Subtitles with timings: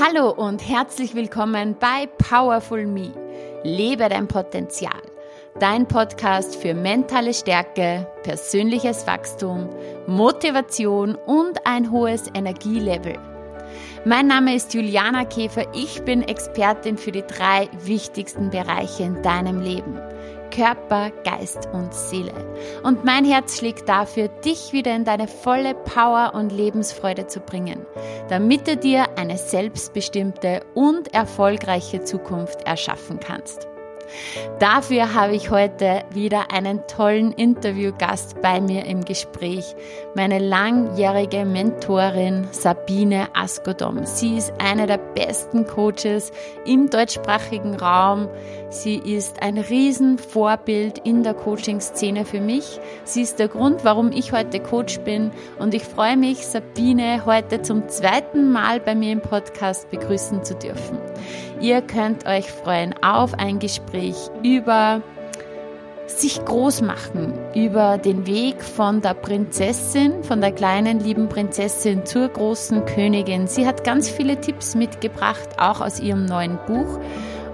[0.00, 3.12] Hallo und herzlich willkommen bei Powerful Me.
[3.62, 5.00] Lebe dein Potenzial.
[5.60, 9.68] Dein Podcast für mentale Stärke, persönliches Wachstum,
[10.08, 13.18] Motivation und ein hohes Energielevel.
[14.04, 15.64] Mein Name ist Juliana Käfer.
[15.74, 19.98] Ich bin Expertin für die drei wichtigsten Bereiche in deinem Leben.
[20.54, 22.32] Körper, Geist und Seele.
[22.82, 27.84] Und mein Herz schlägt dafür, dich wieder in deine volle Power und Lebensfreude zu bringen,
[28.28, 33.66] damit du dir eine selbstbestimmte und erfolgreiche Zukunft erschaffen kannst.
[34.58, 39.74] Dafür habe ich heute wieder einen tollen Interviewgast bei mir im Gespräch,
[40.14, 44.04] meine langjährige Mentorin Sabine Askodom.
[44.04, 46.32] Sie ist eine der besten Coaches
[46.64, 48.28] im deutschsprachigen Raum.
[48.74, 52.80] Sie ist ein Riesenvorbild in der Coaching-Szene für mich.
[53.04, 57.62] Sie ist der Grund, warum ich heute Coach bin und ich freue mich, Sabine heute
[57.62, 60.98] zum zweiten Mal bei mir im Podcast begrüßen zu dürfen.
[61.60, 65.02] Ihr könnt euch freuen auf ein Gespräch über
[66.06, 72.28] sich groß machen, über den Weg von der Prinzessin, von der kleinen lieben Prinzessin zur
[72.28, 73.46] großen Königin.
[73.46, 76.98] Sie hat ganz viele Tipps mitgebracht, auch aus ihrem neuen Buch.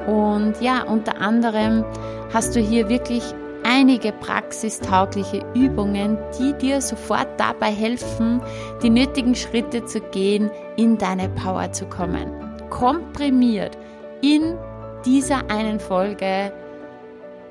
[0.07, 1.85] Und ja, unter anderem
[2.33, 3.23] hast du hier wirklich
[3.65, 8.41] einige praxistaugliche Übungen, die dir sofort dabei helfen,
[8.83, 12.31] die nötigen Schritte zu gehen, in deine Power zu kommen.
[12.71, 13.77] Komprimiert
[14.23, 14.57] in
[15.05, 16.53] dieser einen Folge.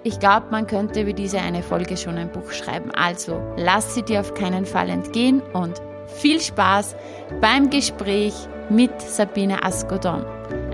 [0.03, 2.91] Ich glaube, man könnte über diese eine Folge schon ein Buch schreiben.
[2.91, 6.95] Also lass sie dir auf keinen Fall entgehen und viel Spaß
[7.41, 8.33] beim Gespräch
[8.69, 10.23] mit Sabine Askodom,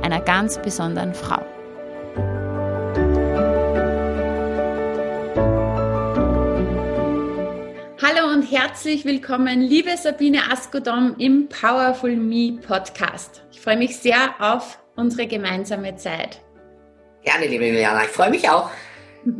[0.01, 1.41] einer ganz besonderen Frau.
[8.15, 13.43] Hallo und herzlich willkommen, liebe Sabine Askodom im Powerful Me Podcast.
[13.51, 16.39] Ich freue mich sehr auf unsere gemeinsame Zeit.
[17.23, 18.69] Gerne, liebe Juliana, ich freue mich auch.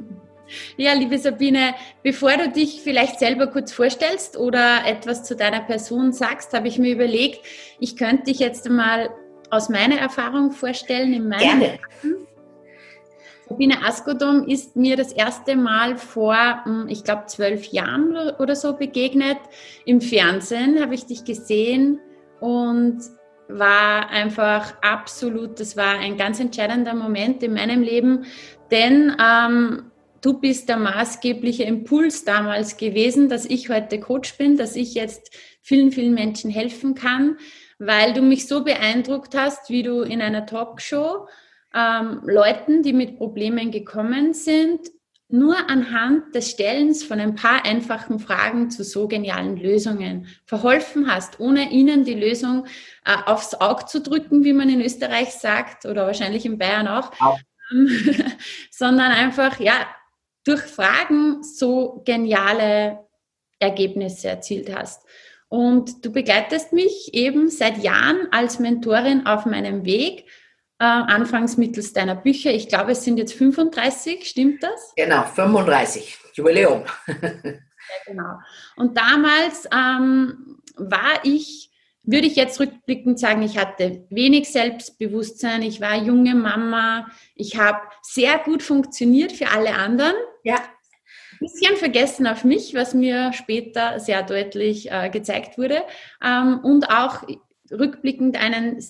[0.78, 1.74] Ja, liebe Sabine,
[2.04, 6.78] bevor du dich vielleicht selber kurz vorstellst oder etwas zu deiner Person sagst, habe ich
[6.78, 7.44] mir überlegt,
[7.80, 9.10] ich könnte dich jetzt einmal
[9.50, 11.14] aus meiner Erfahrung vorstellen.
[11.14, 11.80] In meinem Gerne.
[12.04, 12.28] Leben.
[13.48, 18.74] Sabine Askodom ist mir das erste Mal vor, hm, ich glaube, zwölf Jahren oder so
[18.74, 19.38] begegnet.
[19.86, 22.00] Im Fernsehen habe ich dich gesehen
[22.40, 23.00] und
[23.48, 28.26] war einfach absolut, das war ein ganz entscheidender Moment in meinem Leben,
[28.72, 29.92] denn ähm,
[30.22, 35.30] du bist der maßgebliche Impuls damals gewesen, dass ich heute Coach bin, dass ich jetzt
[35.62, 37.38] vielen, vielen Menschen helfen kann,
[37.78, 41.28] weil du mich so beeindruckt hast, wie du in einer Talkshow
[41.76, 44.90] ähm, Leuten, die mit Problemen gekommen sind,
[45.28, 51.40] nur anhand des Stellens von ein paar einfachen Fragen zu so genialen Lösungen verholfen hast,
[51.40, 52.68] ohne ihnen die Lösung
[53.04, 57.12] äh, aufs Auge zu drücken, wie man in Österreich sagt, oder wahrscheinlich in Bayern auch,
[57.20, 57.40] auch.
[58.72, 59.88] sondern einfach, ja,
[60.44, 63.00] durch Fragen so geniale
[63.60, 65.04] Ergebnisse erzielt hast.
[65.48, 70.26] Und du begleitest mich eben seit Jahren als Mentorin auf meinem Weg
[70.80, 72.52] äh, anfangs mittels deiner Bücher.
[72.52, 74.94] Ich glaube, es sind jetzt 35, stimmt das?
[74.96, 76.84] Genau, 35, Jubiläum.
[77.08, 77.54] ja,
[78.06, 78.40] genau.
[78.76, 81.72] Und damals ähm, war ich,
[82.04, 87.80] würde ich jetzt rückblickend sagen, ich hatte wenig Selbstbewusstsein, ich war junge Mama, ich habe
[88.02, 90.16] sehr gut funktioniert für alle anderen.
[90.44, 90.56] Ja.
[90.56, 95.84] Ein bisschen vergessen auf mich, was mir später sehr deutlich äh, gezeigt wurde.
[96.24, 97.24] Ähm, und auch
[97.72, 98.82] rückblickend einen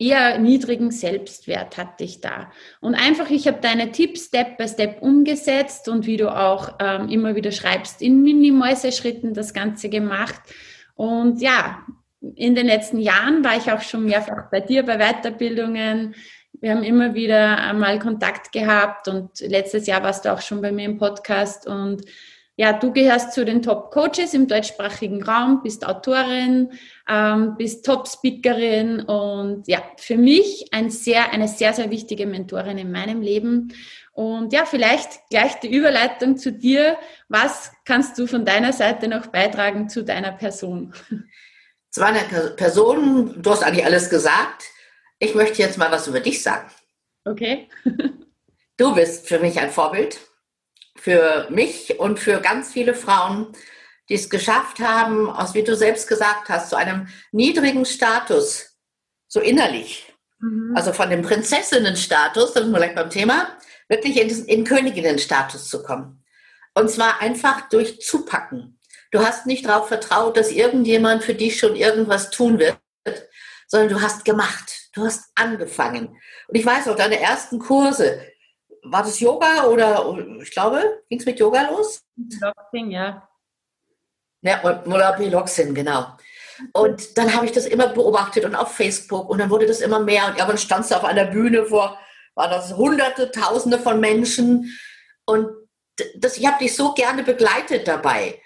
[0.00, 2.50] eher niedrigen Selbstwert hatte ich da.
[2.80, 7.10] Und einfach, ich habe deine Tipps Step by Step umgesetzt und wie du auch ähm,
[7.10, 10.40] immer wieder schreibst, in Mini-Mäuse-Schritten das Ganze gemacht.
[10.94, 11.82] Und ja,
[12.34, 16.14] in den letzten Jahren war ich auch schon mehrfach bei dir bei Weiterbildungen.
[16.60, 20.72] Wir haben immer wieder einmal Kontakt gehabt und letztes Jahr warst du auch schon bei
[20.72, 22.02] mir im Podcast und
[22.56, 26.72] ja, du gehörst zu den Top-Coaches im deutschsprachigen Raum, bist Autorin,
[27.10, 32.92] ähm, bist Top-Speakerin und ja, für mich ein sehr, eine sehr, sehr wichtige Mentorin in
[32.92, 33.74] meinem Leben.
[34.12, 36.96] Und ja, vielleicht gleich die Überleitung zu dir.
[37.28, 40.94] Was kannst du von deiner Seite noch beitragen zu deiner Person?
[41.90, 42.20] Zu meiner
[42.50, 44.62] Person, du hast eigentlich alles gesagt.
[45.18, 46.70] Ich möchte jetzt mal was über dich sagen.
[47.24, 47.68] Okay.
[48.76, 50.20] du bist für mich ein Vorbild
[51.00, 53.46] für mich und für ganz viele Frauen,
[54.10, 58.76] die es geschafft haben, aus wie du selbst gesagt hast, zu einem niedrigen Status,
[59.28, 60.72] so innerlich, mhm.
[60.74, 63.56] also von dem Prinzessinnenstatus, da sind wir gleich beim Thema,
[63.88, 66.24] wirklich in, in Königinnenstatus zu kommen.
[66.74, 68.78] Und zwar einfach durch Zupacken.
[69.12, 72.78] Du hast nicht darauf vertraut, dass irgendjemand für dich schon irgendwas tun wird,
[73.68, 74.88] sondern du hast gemacht.
[74.92, 76.08] Du hast angefangen.
[76.48, 78.20] Und ich weiß auch, deine ersten Kurse,
[78.82, 82.02] war das Yoga oder ich glaube, ging es mit Yoga los?
[82.40, 83.28] Ja,
[84.42, 86.06] oder Piloxin, genau.
[86.72, 90.00] Und dann habe ich das immer beobachtet und auf Facebook und dann wurde das immer
[90.00, 91.98] mehr und irgendwann standst du auf einer Bühne vor,
[92.34, 94.78] waren das hunderte, tausende von Menschen
[95.24, 95.48] und
[96.16, 98.40] das, ich habe dich so gerne begleitet dabei,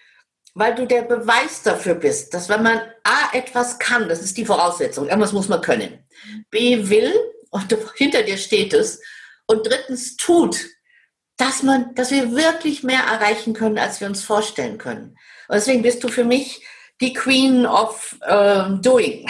[0.54, 4.46] weil du der Beweis dafür bist, dass wenn man A, etwas kann, das ist die
[4.46, 6.04] Voraussetzung, irgendwas muss man können,
[6.50, 7.12] B, will
[7.50, 9.00] und hinter dir steht es
[9.46, 10.56] und drittens tut,
[11.36, 15.16] dass man, dass wir wirklich mehr erreichen können, als wir uns vorstellen können.
[15.48, 16.64] Und deswegen bist du für mich
[17.00, 19.26] die Queen of uh, Doing.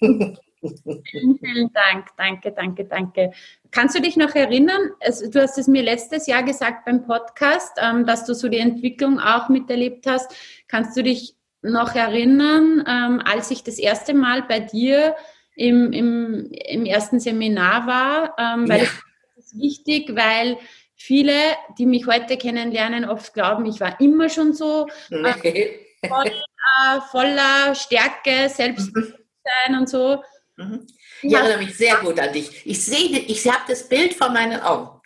[0.00, 0.38] Vielen,
[1.40, 3.32] vielen Dank, danke, danke, danke.
[3.70, 7.78] Kannst du dich noch erinnern, also du hast es mir letztes Jahr gesagt beim Podcast,
[7.80, 10.34] ähm, dass du so die Entwicklung auch miterlebt hast.
[10.68, 15.16] Kannst du dich noch erinnern, ähm, als ich das erste Mal bei dir
[15.56, 18.34] im, im, im ersten Seminar war?
[18.38, 18.88] Ähm, weil ja.
[19.36, 20.56] das ist wichtig, weil
[20.98, 24.88] viele, die mich heute kennenlernen, oft glauben, ich war immer schon so.
[25.08, 25.86] Nee.
[26.06, 29.78] Voll, äh, voller Stärke, Selbstbewusstsein mhm.
[29.78, 30.22] und so.
[30.56, 30.86] Mhm.
[31.22, 32.66] Ich erinnere mich sehr gut an dich.
[32.66, 35.00] Ich sehe, ich habe das Bild vor meinen Augen.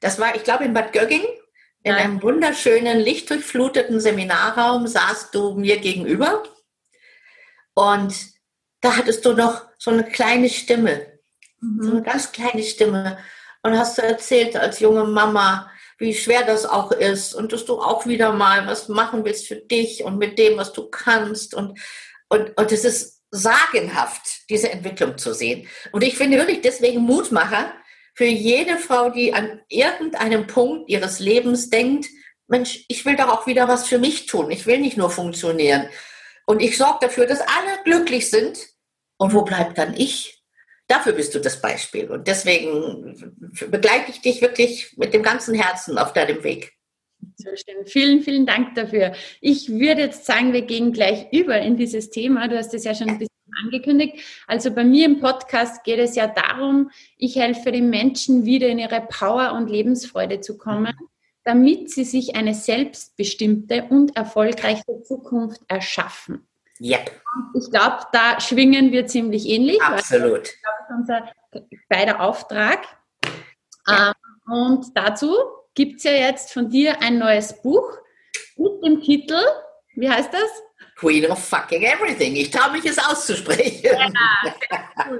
[0.00, 1.24] Das war, ich glaube, in Bad Gögging.
[1.84, 6.44] In einem wunderschönen, lichtdurchfluteten Seminarraum saßt du mir gegenüber.
[7.74, 8.14] Und
[8.80, 11.06] da hattest du noch so eine kleine Stimme.
[11.60, 11.82] Mhm.
[11.82, 13.18] So eine ganz kleine Stimme.
[13.62, 17.80] Und hast du erzählt als junge Mama, wie schwer das auch ist und dass du
[17.80, 21.54] auch wieder mal was machen willst für dich und mit dem, was du kannst.
[21.54, 21.78] Und,
[22.28, 25.68] und, und es ist sagenhaft, diese Entwicklung zu sehen.
[25.92, 27.72] Und ich finde wirklich deswegen Mutmacher
[28.14, 32.08] für jede Frau, die an irgendeinem Punkt ihres Lebens denkt,
[32.48, 34.50] Mensch, ich will doch auch wieder was für mich tun.
[34.50, 35.88] Ich will nicht nur funktionieren.
[36.46, 38.58] Und ich sorge dafür, dass alle glücklich sind.
[39.16, 40.41] Und wo bleibt dann ich?
[40.92, 42.10] Dafür bist du das Beispiel.
[42.10, 43.16] Und deswegen
[43.70, 46.74] begleite ich dich wirklich mit dem ganzen Herzen auf deinem Weg.
[47.36, 47.86] Sehr schön.
[47.86, 49.14] Vielen, vielen Dank dafür.
[49.40, 52.46] Ich würde jetzt sagen, wir gehen gleich über in dieses Thema.
[52.46, 53.32] Du hast es ja schon ein bisschen
[53.64, 54.22] angekündigt.
[54.46, 58.78] Also bei mir im Podcast geht es ja darum, ich helfe den Menschen wieder in
[58.78, 60.92] ihre Power und Lebensfreude zu kommen,
[61.44, 66.46] damit sie sich eine selbstbestimmte und erfolgreiche Zukunft erschaffen.
[66.82, 67.22] Yep.
[67.54, 69.80] Ich glaube, da schwingen wir ziemlich ähnlich.
[69.80, 70.40] Absolut.
[70.40, 71.32] Das ist unser
[71.88, 72.80] beider Auftrag.
[73.86, 74.14] Ja.
[74.48, 75.36] Ähm, und dazu
[75.74, 77.98] gibt es ja jetzt von dir ein neues Buch
[78.56, 79.40] mit dem Titel,
[79.94, 80.50] wie heißt das?
[80.96, 82.34] Queen of fucking everything.
[82.36, 83.82] Ich traue mich es auszusprechen.
[83.84, 85.10] Ja,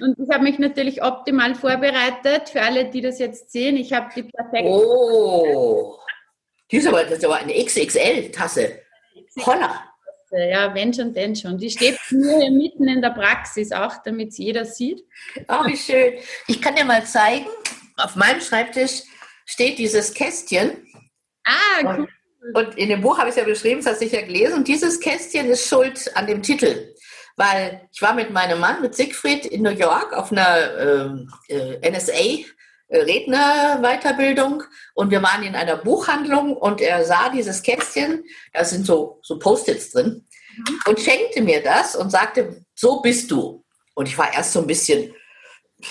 [0.00, 3.76] und ich habe mich natürlich optimal vorbereitet für alle, die das jetzt sehen.
[3.76, 4.70] Ich habe die perfekte.
[4.70, 5.98] Oh,
[6.70, 8.80] die ist aber, das ist aber eine XXL-Tasse.
[9.44, 9.91] Holla.
[10.32, 11.58] Ja, wenn schon, denn schon.
[11.58, 15.04] Die steht nur hier mitten in der Praxis auch, damit es jeder sieht.
[15.48, 16.14] Oh, wie schön.
[16.48, 17.46] Ich kann dir mal zeigen,
[17.96, 19.02] auf meinem Schreibtisch
[19.44, 20.86] steht dieses Kästchen.
[21.44, 21.52] Ah,
[21.82, 22.08] cool.
[22.54, 24.54] Und, und in dem Buch habe ich es ja beschrieben, das hast du sicher gelesen.
[24.54, 26.94] Und dieses Kästchen ist schuld an dem Titel.
[27.36, 31.90] Weil ich war mit meinem Mann, mit Siegfried, in New York auf einer ähm, äh,
[31.90, 32.44] NSA
[32.92, 34.62] Rednerweiterbildung
[34.94, 39.38] und wir waren in einer Buchhandlung und er sah dieses Kästchen, da sind so, so
[39.38, 40.80] Post-its drin mhm.
[40.86, 43.64] und schenkte mir das und sagte, so bist du.
[43.94, 45.14] Und ich war erst so ein bisschen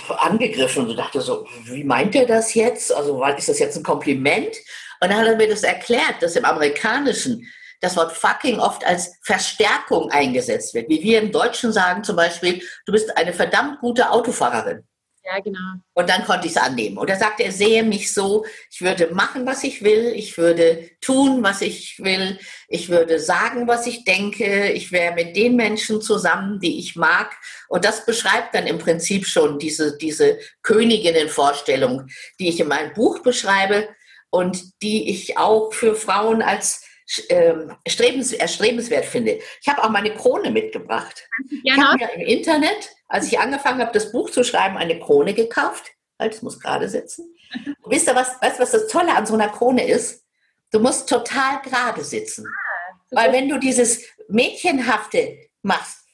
[0.09, 2.93] angegriffen und dachte so, wie meint er das jetzt?
[2.93, 4.55] Also ist das jetzt ein Kompliment?
[5.01, 7.45] Und dann hat er mir das erklärt, dass im Amerikanischen
[7.81, 10.87] das Wort fucking oft als Verstärkung eingesetzt wird.
[10.87, 14.83] Wie wir im Deutschen sagen zum Beispiel, du bist eine verdammt gute Autofahrerin.
[15.23, 15.75] Ja, genau.
[15.93, 16.97] Und dann konnte ich es annehmen.
[16.97, 20.89] Und er sagte, er sehe mich so, ich würde machen, was ich will, ich würde
[20.99, 26.01] tun, was ich will, ich würde sagen, was ich denke, ich wäre mit den Menschen
[26.01, 27.35] zusammen, die ich mag.
[27.69, 32.07] Und das beschreibt dann im Prinzip schon diese, diese Königinnenvorstellung,
[32.39, 33.89] die ich in meinem Buch beschreibe
[34.31, 36.83] und die ich auch für Frauen als
[37.29, 39.39] ähm, erstrebenswert finde.
[39.61, 41.27] Ich habe auch meine Krone mitgebracht.
[41.63, 45.33] Ich habe mir im Internet als ich angefangen habe, das Buch zu schreiben, eine Krone
[45.33, 45.91] gekauft.
[46.17, 47.35] Halt, es muss gerade sitzen.
[47.83, 50.23] Und wisst ihr, was, weißt, was das Tolle an so einer Krone ist?
[50.71, 52.45] Du musst total gerade sitzen.
[52.47, 56.05] Ah, Weil wenn du dieses Mädchenhafte machst,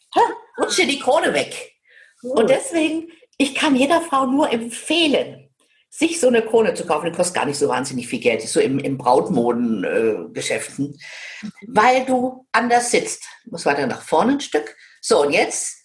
[0.59, 1.75] rutscht dir die Krone weg.
[2.23, 5.51] Und deswegen, ich kann jeder Frau nur empfehlen,
[5.91, 7.11] sich so eine Krone zu kaufen.
[7.11, 12.05] Die kostet gar nicht so wahnsinnig viel Geld, ist so im, im Brautmodengeschäften, äh, weil
[12.05, 13.23] du anders sitzt.
[13.45, 14.75] Du musst weiter nach vorne ein Stück.
[14.99, 15.76] So, und jetzt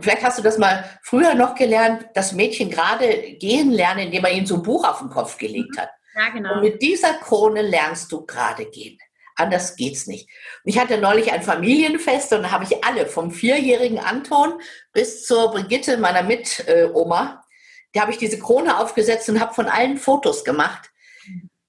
[0.00, 4.32] vielleicht hast du das mal früher noch gelernt, das Mädchen gerade gehen lernen, indem man
[4.32, 5.90] ihm so ein Buch auf den Kopf gelegt hat.
[6.14, 6.54] Ja, genau.
[6.54, 8.98] Und mit dieser Krone lernst du gerade gehen.
[9.36, 10.28] Anders geht's nicht.
[10.64, 14.60] Und ich hatte neulich ein Familienfest und da habe ich alle, vom vierjährigen Anton
[14.92, 17.44] bis zur Brigitte, meiner Mitoma,
[17.92, 20.90] da habe ich diese Krone aufgesetzt und habe von allen Fotos gemacht.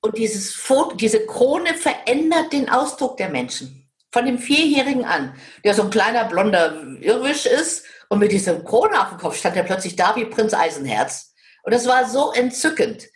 [0.02, 3.79] Und dieses Foto, diese Krone verändert den Ausdruck der Menschen.
[4.12, 9.00] Von dem Vierjährigen an, der so ein kleiner blonder Irrwisch ist und mit dieser Krone
[9.00, 11.34] auf dem Kopf stand er plötzlich da wie Prinz Eisenherz.
[11.64, 13.08] Und das war so entzückend.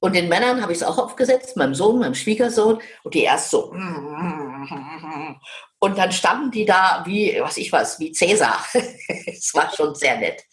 [0.00, 3.50] Und den Männern habe ich es auch aufgesetzt, meinem Sohn, meinem Schwiegersohn, und die erst
[3.50, 3.72] so.
[5.78, 8.64] Und dann standen die da wie, was ich weiß, wie Cäsar.
[9.26, 10.44] Es war schon sehr nett.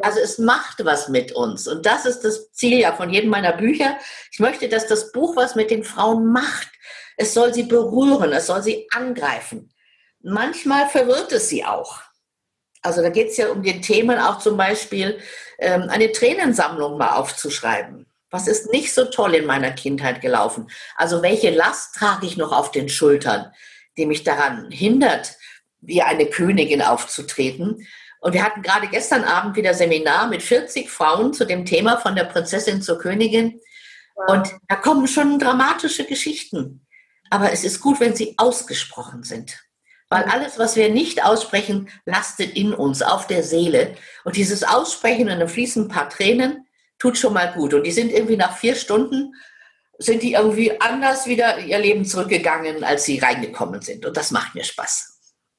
[0.00, 1.66] Also es macht was mit uns.
[1.66, 3.98] Und das ist das Ziel ja von jedem meiner Bücher.
[4.30, 6.68] Ich möchte, dass das Buch was mit den Frauen macht.
[7.18, 9.72] Es soll sie berühren, es soll sie angreifen.
[10.22, 12.00] Manchmal verwirrt es sie auch.
[12.80, 15.18] Also da geht es ja um den Themen auch zum Beispiel,
[15.58, 18.06] ähm, eine Tränensammlung mal aufzuschreiben.
[18.30, 20.70] Was ist nicht so toll in meiner Kindheit gelaufen?
[20.94, 23.52] Also welche Last trage ich noch auf den Schultern,
[23.96, 25.36] die mich daran hindert,
[25.80, 27.84] wie eine Königin aufzutreten?
[28.20, 32.14] Und wir hatten gerade gestern Abend wieder Seminar mit 40 Frauen zu dem Thema von
[32.14, 33.60] der Prinzessin zur Königin.
[34.28, 36.86] Und da kommen schon dramatische Geschichten.
[37.30, 39.58] Aber es ist gut, wenn sie ausgesprochen sind.
[40.10, 43.94] Weil alles, was wir nicht aussprechen, lastet in uns, auf der Seele.
[44.24, 46.66] Und dieses Aussprechen, und dann fließen ein paar Tränen,
[46.98, 47.74] tut schon mal gut.
[47.74, 49.34] Und die sind irgendwie nach vier Stunden,
[49.98, 54.06] sind die irgendwie anders wieder ihr Leben zurückgegangen, als sie reingekommen sind.
[54.06, 55.18] Und das macht mir Spaß.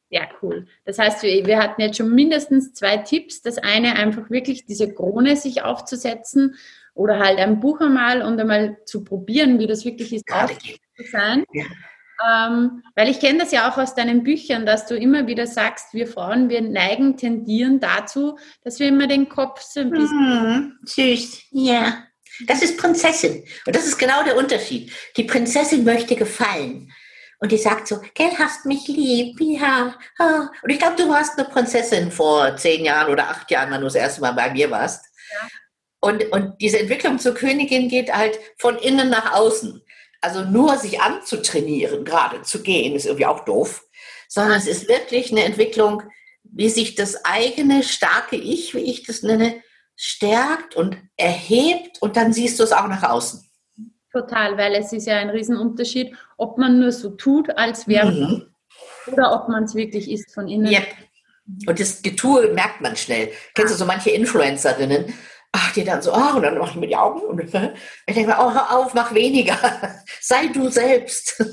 [0.10, 0.68] Ja, cool.
[0.86, 3.42] Das heißt, wir, hatten jetzt schon mindestens zwei Tipps.
[3.44, 6.56] Das eine einfach wirklich diese Krone sich aufzusetzen
[6.96, 10.36] oder halt ein Buch einmal und einmal zu probieren, wie das wirklich ist, zu
[11.06, 11.44] sein.
[11.54, 11.66] Ja.
[12.28, 15.94] Ähm, weil ich kenne das ja auch aus deinen Büchern, dass du immer wieder sagst,
[15.94, 20.18] wir Frauen, wir neigen, tendieren dazu, dass wir immer den Kopf so ein bisschen.
[20.20, 22.04] Mm, süß, ja.
[22.46, 23.46] Das ist Prinzessin.
[23.66, 24.92] Und das ist genau der Unterschied.
[25.18, 26.92] Die Prinzessin möchte gefallen.
[27.40, 29.96] Und die sagt so, gell, hast mich lieb, ja.
[30.62, 33.88] Und ich glaube, du warst eine Prinzessin vor zehn Jahren oder acht Jahren, wenn du
[33.88, 35.06] das erste Mal bei mir warst.
[35.32, 35.48] Ja.
[36.02, 39.82] Und, und diese Entwicklung zur Königin geht halt von innen nach außen.
[40.22, 43.84] Also nur sich anzutrainieren, gerade zu gehen, ist irgendwie auch doof,
[44.28, 46.04] sondern es ist wirklich eine Entwicklung,
[46.44, 49.62] wie sich das eigene starke Ich, wie ich das nenne,
[49.96, 53.46] stärkt und erhebt und dann siehst du es auch nach außen.
[54.12, 58.46] Total, weil es ist ja ein Riesenunterschied, ob man nur so tut, als wäre mhm.
[59.12, 60.72] oder ob man es wirklich ist von innen.
[60.72, 60.88] Yep.
[61.68, 63.32] Und das Getue merkt man schnell.
[63.54, 65.14] Kennst du so manche Influencerinnen,
[65.52, 68.28] ach, die dann so, ah, und dann mache ich mir die Augen und ich denke
[68.28, 69.58] mir, oh, hör auf, mach weniger,
[70.22, 71.40] sei du selbst.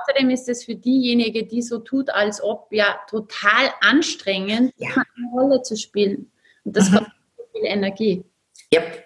[0.00, 4.88] Außerdem ist es für diejenige, die so tut, als ob, ja, total anstrengend, ja.
[4.90, 6.32] eine Rolle zu spielen.
[6.64, 6.96] Und das mhm.
[6.96, 7.14] kostet
[7.52, 8.24] viel Energie.
[8.74, 9.04] Yep.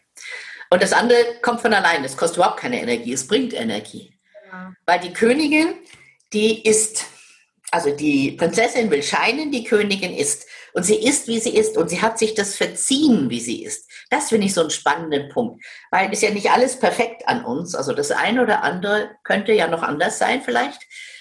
[0.70, 2.02] Und das andere kommt von allein.
[2.04, 3.12] Es kostet überhaupt keine Energie.
[3.12, 4.14] Es bringt Energie.
[4.50, 4.72] Ja.
[4.86, 5.74] Weil die Königin,
[6.32, 7.04] die ist,
[7.70, 10.46] also die Prinzessin will scheinen, die Königin ist.
[10.72, 11.76] Und sie ist, wie sie ist.
[11.76, 13.88] Und sie hat sich das verziehen, wie sie ist.
[14.10, 15.64] Das finde ich so einen spannenden Punkt.
[15.90, 17.74] Weil es ja nicht alles perfekt an uns.
[17.74, 20.80] Also das eine oder andere könnte ja noch anders sein vielleicht.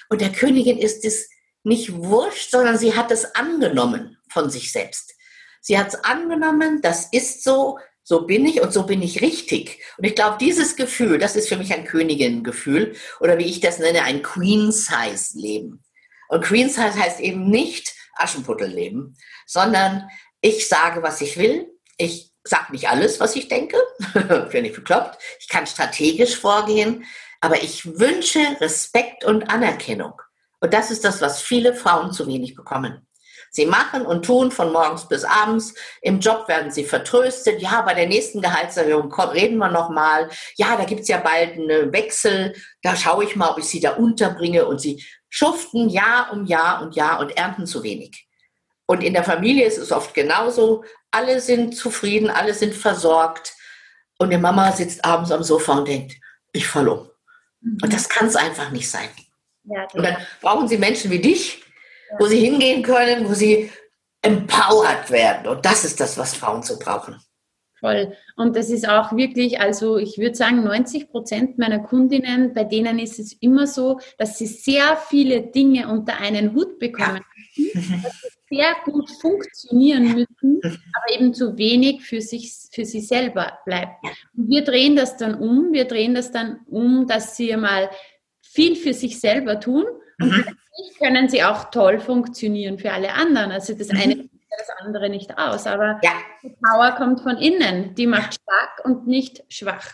[0.10, 1.30] Und der Königin ist es
[1.64, 5.14] nicht wurscht, sondern sie hat es angenommen von sich selbst.
[5.62, 9.84] Sie hat es angenommen, das ist so, so bin ich und so bin ich richtig.
[9.98, 13.78] Und ich glaube, dieses Gefühl, das ist für mich ein Königinnengefühl oder wie ich das
[13.78, 15.84] nenne, ein Queen-Size-Leben.
[16.30, 20.08] Und Queen-Size heißt eben nicht Aschenputtelleben, sondern
[20.42, 21.68] ich sage, was ich will.
[21.98, 23.78] Ich sage nicht alles, was ich denke.
[24.50, 25.22] Finde ich bekloppt.
[25.40, 27.06] Ich kann strategisch vorgehen.
[27.42, 30.22] Aber ich wünsche Respekt und Anerkennung.
[30.60, 33.06] Und das ist das, was viele Frauen zu wenig bekommen.
[33.52, 35.74] Sie machen und tun von morgens bis abends.
[36.02, 37.62] Im Job werden sie vertröstet.
[37.62, 40.30] Ja, bei der nächsten Gehaltserhöhung reden wir nochmal.
[40.56, 42.54] Ja, da gibt's ja bald einen Wechsel.
[42.84, 44.68] Da schaue ich mal, ob ich sie da unterbringe.
[44.68, 48.28] Und sie schuften Jahr um Jahr und Jahr und ernten zu wenig.
[48.86, 50.84] Und in der Familie ist es oft genauso.
[51.12, 53.54] Alle sind zufrieden, alle sind versorgt.
[54.18, 56.16] Und die Mama sitzt abends am Sofa und denkt,
[56.52, 57.10] ich falle um.
[57.62, 57.78] Mhm.
[57.84, 59.10] Und das kann es einfach nicht sein.
[59.64, 61.64] Ja, und dann brauchen sie Menschen wie dich,
[62.18, 63.72] wo sie hingehen können, wo sie
[64.22, 65.48] empowered werden.
[65.48, 67.22] Und das ist das, was Frauen so brauchen.
[67.80, 68.14] Voll.
[68.36, 73.00] Und das ist auch wirklich, also ich würde sagen, 90 Prozent meiner Kundinnen, bei denen
[73.00, 77.22] ist es immer so, dass sie sehr viele Dinge unter einen Hut bekommen,
[77.56, 77.66] ja.
[78.04, 83.60] dass sie sehr gut funktionieren müssen, aber eben zu wenig für sich, für sie selber
[83.66, 84.04] bleibt.
[84.36, 87.90] Und wir drehen das dann um, wir drehen das dann um, dass sie mal
[88.42, 89.86] viel für sich selber tun
[90.20, 90.44] und mhm
[90.98, 93.52] können sie auch toll funktionieren für alle anderen.
[93.52, 94.29] Also das eine mhm.
[94.58, 96.12] Das andere nicht aus, aber ja.
[96.42, 97.96] die Power kommt von innen.
[97.96, 99.94] Die macht stark und nicht schwach.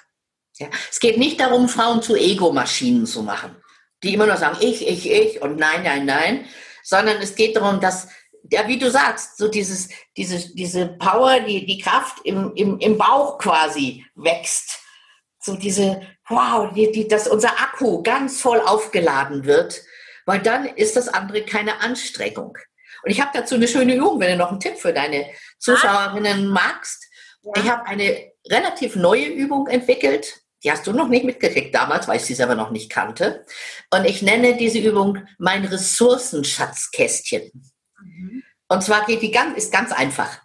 [0.58, 0.68] Ja.
[0.90, 3.56] Es geht nicht darum, Frauen zu Ego-Maschinen zu machen.
[4.04, 6.46] die immer nur sagen, ich, ich, ich und nein, nein, nein,
[6.84, 8.08] sondern es geht darum, dass,
[8.52, 12.98] ja, wie du sagst, so dieses, diese, diese Power, die, die Kraft im, im, im
[12.98, 14.80] Bauch quasi wächst.
[15.40, 19.82] So diese, wow, die, die, dass unser Akku ganz voll aufgeladen wird,
[20.26, 22.58] weil dann ist das andere keine Anstrengung.
[23.06, 26.48] Und ich habe dazu eine schöne Übung, wenn du noch einen Tipp für deine Zuschauerinnen
[26.48, 27.06] magst.
[27.44, 27.52] Ja.
[27.56, 30.42] Ich habe eine relativ neue Übung entwickelt.
[30.64, 33.46] Die hast du noch nicht mitgekriegt damals, weil ich sie selber noch nicht kannte.
[33.92, 37.52] Und ich nenne diese Übung mein Ressourcenschatzkästchen.
[38.02, 38.44] Mhm.
[38.70, 40.40] Und zwar geht die ganz, ist ganz einfach.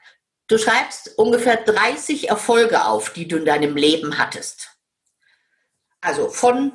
[0.46, 4.76] Du schreibst ungefähr 30 Erfolge auf, die du in deinem Leben hattest.
[6.02, 6.72] Also von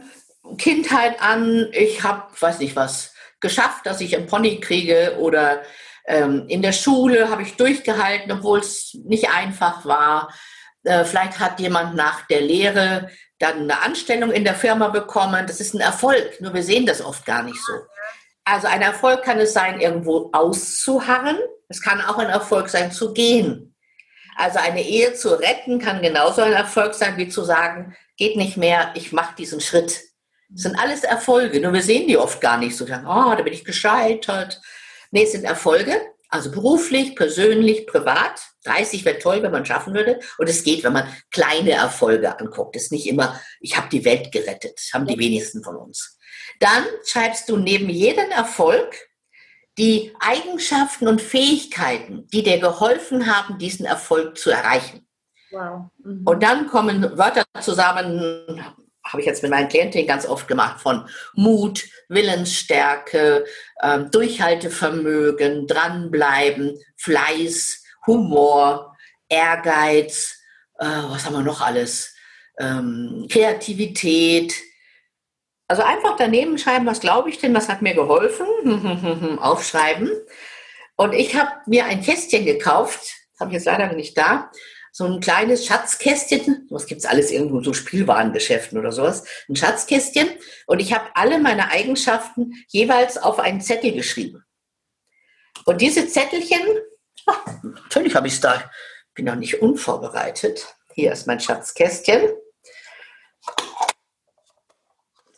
[0.57, 5.61] Kindheit an, ich habe, weiß nicht was, geschafft, dass ich einen Pony kriege oder
[6.07, 10.33] ähm, in der Schule habe ich durchgehalten, obwohl es nicht einfach war.
[10.83, 15.45] Äh, vielleicht hat jemand nach der Lehre dann eine Anstellung in der Firma bekommen.
[15.47, 17.73] Das ist ein Erfolg, nur wir sehen das oft gar nicht so.
[18.45, 21.37] Also ein Erfolg kann es sein, irgendwo auszuharren.
[21.67, 23.75] Es kann auch ein Erfolg sein, zu gehen.
[24.35, 28.57] Also eine Ehe zu retten kann genauso ein Erfolg sein, wie zu sagen, geht nicht
[28.57, 30.01] mehr, ich mache diesen Schritt.
[30.49, 32.85] Das sind alles Erfolge, nur wir sehen die oft gar nicht so.
[32.85, 34.61] Sagen, oh, da bin ich gescheitert.
[35.11, 38.41] Nee, es sind Erfolge, also beruflich, persönlich, privat.
[38.63, 40.19] 30 wäre toll, wenn man schaffen würde.
[40.37, 42.75] Und es geht, wenn man kleine Erfolge anguckt.
[42.75, 44.73] Es ist nicht immer, ich habe die Welt gerettet.
[44.75, 46.17] Das haben die wenigsten von uns.
[46.59, 48.95] Dann schreibst du neben jedem Erfolg
[49.77, 55.07] die Eigenschaften und Fähigkeiten, die dir geholfen haben, diesen Erfolg zu erreichen.
[55.51, 55.89] Wow.
[56.03, 56.25] Mhm.
[56.25, 58.63] Und dann kommen Wörter zusammen,
[59.05, 63.45] habe ich jetzt mit meinen Klientinnen ganz oft gemacht, von Mut, Willensstärke,
[63.81, 68.95] äh, Durchhaltevermögen, dranbleiben, Fleiß, Humor,
[69.29, 70.39] Ehrgeiz,
[70.79, 72.15] äh, was haben wir noch alles?
[72.59, 74.53] Ähm, Kreativität.
[75.67, 80.11] Also einfach daneben schreiben, was glaube ich denn, was hat mir geholfen, aufschreiben.
[80.95, 84.51] Und ich habe mir ein Kästchen gekauft, habe ich jetzt leider nicht da,
[84.97, 90.29] so ein kleines Schatzkästchen, was gibt's alles irgendwo, so Spielwarengeschäften oder sowas, ein Schatzkästchen.
[90.67, 94.45] Und ich habe alle meine Eigenschaften jeweils auf einen Zettel geschrieben.
[95.65, 96.61] Und diese Zettelchen,
[97.25, 98.71] ach, natürlich habe ich es da,
[99.13, 100.65] bin noch nicht unvorbereitet.
[100.93, 102.29] Hier ist mein Schatzkästchen.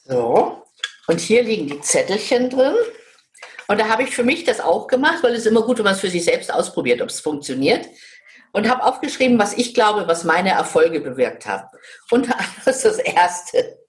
[0.06, 0.64] So,
[1.08, 2.76] und hier liegen die Zettelchen drin.
[3.68, 5.96] Und da habe ich für mich das auch gemacht, weil es immer gut, wenn man
[5.96, 7.88] es für sich selbst ausprobiert, ob es funktioniert
[8.52, 11.68] und habe aufgeschrieben, was ich glaube, was meine Erfolge bewirkt haben.
[12.12, 12.30] Und
[12.66, 13.80] das ist das Erste.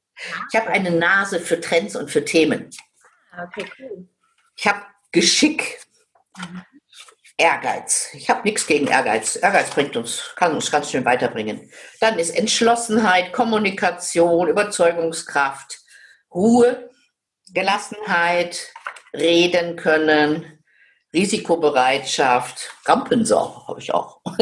[0.52, 2.70] Ich habe eine Nase für Trends und für Themen.
[3.30, 4.08] Ah, okay, cool.
[4.56, 5.78] Ich habe Geschick,
[7.36, 8.10] Ehrgeiz.
[8.14, 9.36] Ich habe nichts gegen Ehrgeiz.
[9.36, 11.70] Ehrgeiz bringt uns, kann uns ganz schön weiterbringen.
[12.00, 15.78] Dann ist Entschlossenheit, Kommunikation, Überzeugungskraft,
[16.34, 16.90] Ruhe,
[17.54, 18.72] Gelassenheit,
[19.14, 20.57] reden können,
[21.12, 24.20] Risikobereitschaft, Rampensau habe ich auch.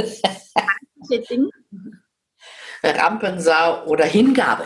[2.83, 4.64] Rampensau oder Hingabe.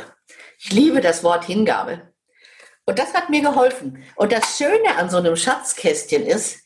[0.59, 2.13] Ich liebe das Wort Hingabe.
[2.87, 4.03] Und das hat mir geholfen.
[4.17, 6.65] Und das Schöne an so einem Schatzkästchen ist,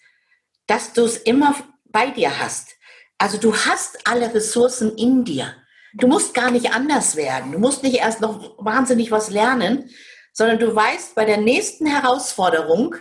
[0.66, 2.76] dass du es immer bei dir hast.
[3.18, 5.54] Also du hast alle Ressourcen in dir.
[5.94, 7.52] Du musst gar nicht anders werden.
[7.52, 9.90] Du musst nicht erst noch wahnsinnig was lernen,
[10.32, 12.96] sondern du weißt bei der nächsten Herausforderung,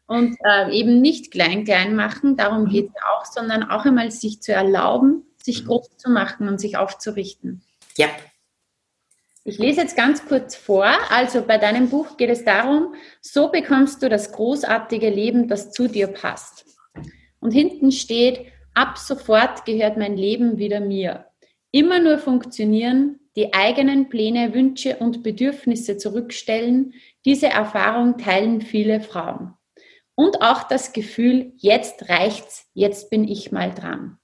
[0.06, 2.68] Und äh, eben nicht klein klein machen, darum mhm.
[2.68, 5.68] geht es auch, sondern auch einmal sich zu erlauben, sich mhm.
[5.68, 7.62] groß zu machen und sich aufzurichten.
[7.96, 8.08] Ja.
[9.42, 10.88] Ich lese jetzt ganz kurz vor.
[11.10, 15.88] Also bei deinem Buch geht es darum, so bekommst du das großartige Leben, das zu
[15.88, 16.64] dir passt.
[17.40, 21.26] Und hinten steht, ab sofort gehört mein Leben wieder mir.
[21.70, 26.94] Immer nur funktionieren, die eigenen Pläne, Wünsche und Bedürfnisse zurückstellen,
[27.24, 29.54] diese Erfahrung teilen viele Frauen.
[30.14, 34.18] Und auch das Gefühl, jetzt reicht's, jetzt bin ich mal dran.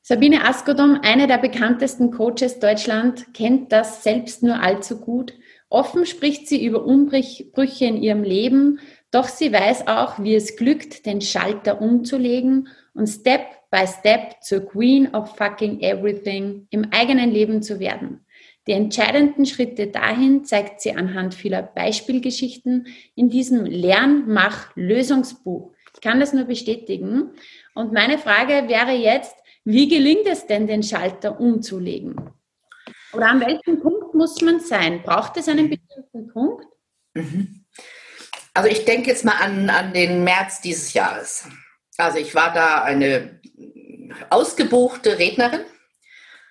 [0.00, 5.34] Sabine Askodom, eine der bekanntesten Coaches Deutschland, kennt das selbst nur allzu gut.
[5.68, 11.06] Offen spricht sie über Umbrüche in ihrem Leben, doch sie weiß auch, wie es glückt,
[11.06, 17.62] den Schalter umzulegen und Step by Step zur Queen of fucking everything im eigenen Leben
[17.62, 18.24] zu werden.
[18.68, 25.72] Die entscheidenden Schritte dahin zeigt sie anhand vieler Beispielgeschichten in diesem Lern-Mach-Lösungsbuch.
[25.94, 27.32] Ich kann das nur bestätigen.
[27.74, 32.14] Und meine Frage wäre jetzt, wie gelingt es denn, den Schalter umzulegen?
[33.14, 35.02] Oder an welchem Punkt muss man sein?
[35.02, 36.66] Braucht es einen bestimmten Punkt?
[37.14, 37.64] Mhm.
[38.54, 41.48] Also ich denke jetzt mal an, an den März dieses Jahres.
[41.96, 43.40] Also ich war da eine
[44.30, 45.64] ausgebuchte Rednerin.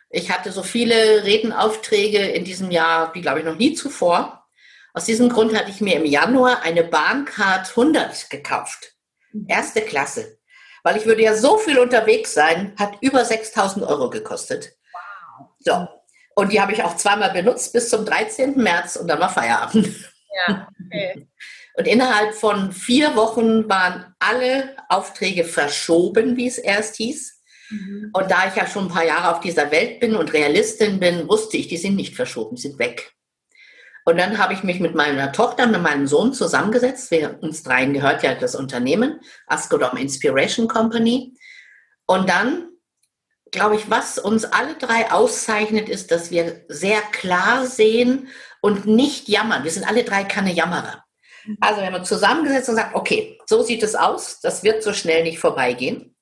[0.09, 4.45] Ich hatte so viele Redenaufträge in diesem Jahr, wie glaube ich noch nie zuvor.
[4.93, 8.93] Aus diesem Grund hatte ich mir im Januar eine Bahncard 100 gekauft.
[9.31, 9.45] Mhm.
[9.47, 10.37] Erste Klasse.
[10.83, 14.73] Weil ich würde ja so viel unterwegs sein, hat über 6000 Euro gekostet.
[14.91, 15.47] Wow.
[15.59, 15.87] So.
[16.35, 18.57] Und die habe ich auch zweimal benutzt bis zum 13.
[18.57, 19.87] März und dann war Feierabend.
[20.47, 21.27] Ja, okay.
[21.75, 27.41] Und innerhalb von vier Wochen waren alle Aufträge verschoben, wie es erst hieß.
[27.69, 28.09] Mhm.
[28.13, 31.27] Und da ich ja schon ein paar Jahre auf dieser Welt bin und Realistin bin,
[31.29, 33.13] wusste ich, die sind nicht verschoben, die sind weg.
[34.03, 37.11] Und dann habe ich mich mit meiner Tochter, mit meinem Sohn zusammengesetzt.
[37.11, 41.37] Wir, uns dreien gehört ja das Unternehmen, Askodom Inspiration Company.
[42.07, 42.69] Und dann,
[43.51, 48.27] glaube ich, was uns alle drei auszeichnet, ist, dass wir sehr klar sehen
[48.59, 49.63] und nicht jammern.
[49.63, 51.03] Wir sind alle drei keine Jammerer.
[51.59, 54.93] Also wir haben uns zusammengesetzt und gesagt, okay, so sieht es aus, das wird so
[54.93, 56.15] schnell nicht vorbeigehen.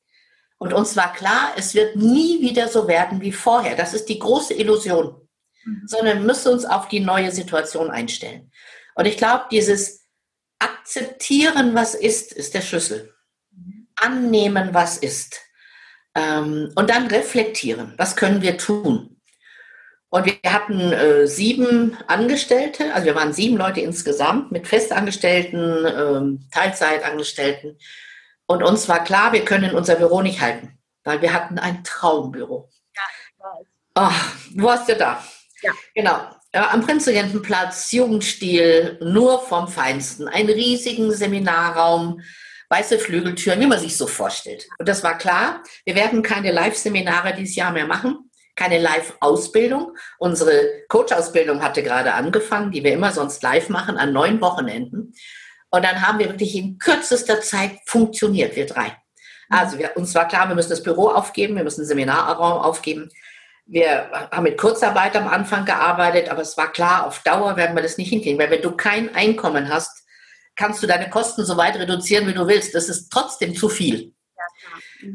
[0.57, 3.75] Und uns war klar, es wird nie wieder so werden wie vorher.
[3.75, 5.27] Das ist die große Illusion.
[5.63, 5.83] Mhm.
[5.85, 8.51] Sondern wir müssen uns auf die neue Situation einstellen.
[8.95, 10.05] Und ich glaube, dieses
[10.59, 13.13] Akzeptieren, was ist, ist der Schlüssel.
[13.51, 13.87] Mhm.
[13.95, 15.39] Annehmen, was ist.
[16.15, 17.93] Ähm, und dann reflektieren.
[17.97, 19.18] Was können wir tun?
[20.11, 26.47] Und wir hatten äh, sieben Angestellte, also wir waren sieben Leute insgesamt mit Festangestellten, ähm,
[26.51, 27.77] Teilzeitangestellten.
[28.47, 32.69] Und uns war klar, wir können unser Büro nicht halten, weil wir hatten ein Traumbüro.
[32.95, 33.67] Ja, weiß.
[33.95, 35.23] Oh, wo warst du da?
[35.61, 35.73] Ja.
[35.93, 36.19] Genau.
[36.55, 40.27] Ja, am Prinzregentenplatz, Jugendstil, nur vom Feinsten.
[40.27, 42.21] Einen riesigen Seminarraum,
[42.69, 44.67] weiße Flügeltüren, wie man sich so vorstellt.
[44.79, 48.28] Und das war klar, wir werden keine Live-Seminare dieses Jahr mehr machen
[48.59, 49.95] keine Live-Ausbildung.
[50.17, 55.13] Unsere Coach-Ausbildung hatte gerade angefangen, die wir immer sonst live machen, an neun Wochenenden.
[55.69, 58.97] Und dann haben wir wirklich in kürzester Zeit funktioniert, wir drei.
[59.49, 63.09] Also wir, uns war klar, wir müssen das Büro aufgeben, wir müssen den Seminarraum aufgeben.
[63.65, 67.83] Wir haben mit Kurzarbeit am Anfang gearbeitet, aber es war klar, auf Dauer werden wir
[67.83, 70.05] das nicht hinkriegen, weil wenn du kein Einkommen hast,
[70.57, 72.75] kannst du deine Kosten so weit reduzieren, wie du willst.
[72.75, 74.13] Das ist trotzdem zu viel.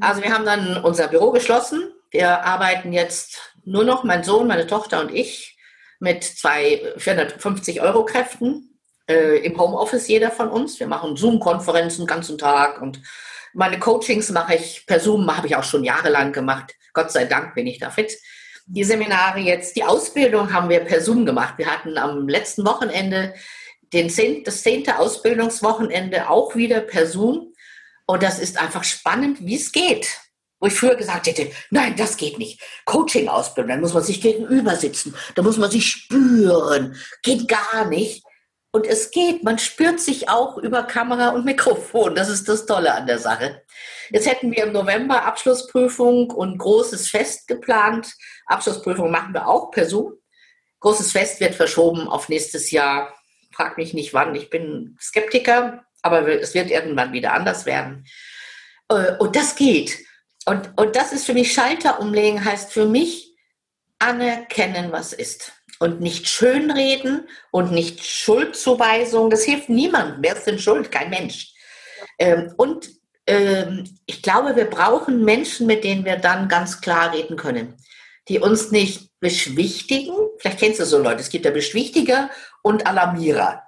[0.00, 4.68] Also wir haben dann unser Büro geschlossen, wir arbeiten jetzt nur noch, mein Sohn, meine
[4.68, 5.58] Tochter und ich,
[5.98, 8.78] mit zwei 450 Euro Kräften
[9.10, 10.78] äh, im Homeoffice, jeder von uns.
[10.78, 13.00] Wir machen Zoom-Konferenzen den ganzen Tag und
[13.52, 16.74] meine Coachings mache ich per Zoom, habe ich auch schon jahrelang gemacht.
[16.92, 18.16] Gott sei Dank bin ich da fit.
[18.66, 21.54] Die Seminare jetzt, die Ausbildung haben wir per Zoom gemacht.
[21.56, 23.34] Wir hatten am letzten Wochenende
[23.92, 27.54] den zehn, das zehnte Ausbildungswochenende auch wieder per Zoom.
[28.06, 30.20] Und das ist einfach spannend, wie es geht.
[30.64, 32.58] Wo ich früher gesagt hätte, nein, das geht nicht.
[32.86, 36.96] Coaching-Ausbildung, dann muss man sich gegenüber sitzen, da muss man sich spüren.
[37.22, 38.24] Geht gar nicht.
[38.72, 42.14] Und es geht, man spürt sich auch über Kamera und Mikrofon.
[42.14, 43.60] Das ist das Tolle an der Sache.
[44.08, 48.14] Jetzt hätten wir im November Abschlussprüfung und großes Fest geplant.
[48.46, 50.14] Abschlussprüfung machen wir auch per Zoom.
[50.80, 53.14] Großes Fest wird verschoben auf nächstes Jahr.
[53.52, 54.34] Frag mich nicht wann.
[54.34, 58.06] Ich bin Skeptiker, aber es wird irgendwann wieder anders werden.
[58.88, 60.03] Äh, und das geht.
[60.46, 63.34] Und, und das ist für mich Schalter umlegen, heißt für mich
[63.98, 65.52] anerkennen, was ist.
[65.78, 69.30] Und nicht schönreden und nicht Schuldzuweisung.
[69.30, 70.18] Das hilft niemandem.
[70.20, 70.90] Wer ist denn schuld?
[70.92, 71.52] Kein Mensch.
[72.18, 72.88] Ähm, und
[73.26, 77.74] ähm, ich glaube, wir brauchen Menschen, mit denen wir dann ganz klar reden können.
[78.28, 80.14] Die uns nicht beschwichtigen.
[80.38, 81.20] Vielleicht kennst du so Leute.
[81.20, 82.30] Es gibt ja Beschwichtiger
[82.62, 83.62] und Alarmierer.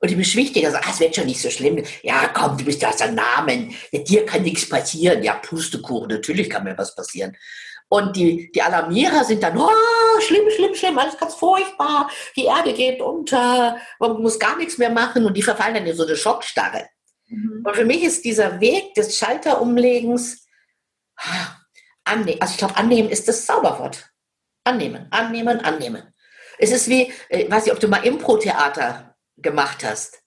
[0.00, 1.82] Und die Beschwichtiger sagen, ah, es wird schon nicht so schlimm.
[2.02, 3.74] Ja, komm, du bist ja aus der Namen.
[3.90, 5.22] Mit dir kann nichts passieren.
[5.24, 7.36] Ja, Pustekuchen, natürlich kann mir was passieren.
[7.88, 12.10] Und die, die Alarmierer sind dann, oh, schlimm, schlimm, schlimm, alles ganz furchtbar.
[12.36, 15.24] Die Erde geht unter, man muss gar nichts mehr machen.
[15.24, 16.86] Und die verfallen dann in so eine Schockstarre.
[17.26, 17.64] Mhm.
[17.66, 20.46] Und für mich ist dieser Weg des Schalterumlegens,
[21.16, 21.56] ah,
[22.04, 22.40] annehmen.
[22.40, 24.10] Also ich glaube, annehmen ist das Zauberwort.
[24.64, 26.02] Annehmen, annehmen, annehmen.
[26.58, 29.07] Es ist wie, ich äh, weiß nicht, ob du mal Impro-Theater
[29.42, 30.22] gemacht hast.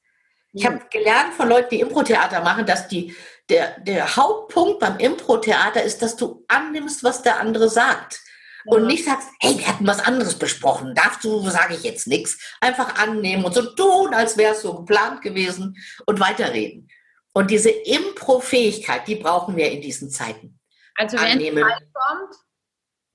[0.53, 3.15] Ich habe gelernt von Leuten, die Impro-Theater machen, dass die,
[3.49, 8.19] der, der Hauptpunkt beim Impro-Theater ist, dass du annimmst, was der andere sagt.
[8.65, 12.37] Und nicht sagst, hey, wir hatten was anderes besprochen, darfst du, sage ich jetzt nichts.
[12.59, 16.87] Einfach annehmen und so tun, als wäre es so geplant gewesen und weiterreden.
[17.33, 20.59] Und diese Impro-Fähigkeit, die brauchen wir in diesen Zeiten.
[20.95, 21.63] Also wenn Annehmen.
[21.63, 22.35] kommt,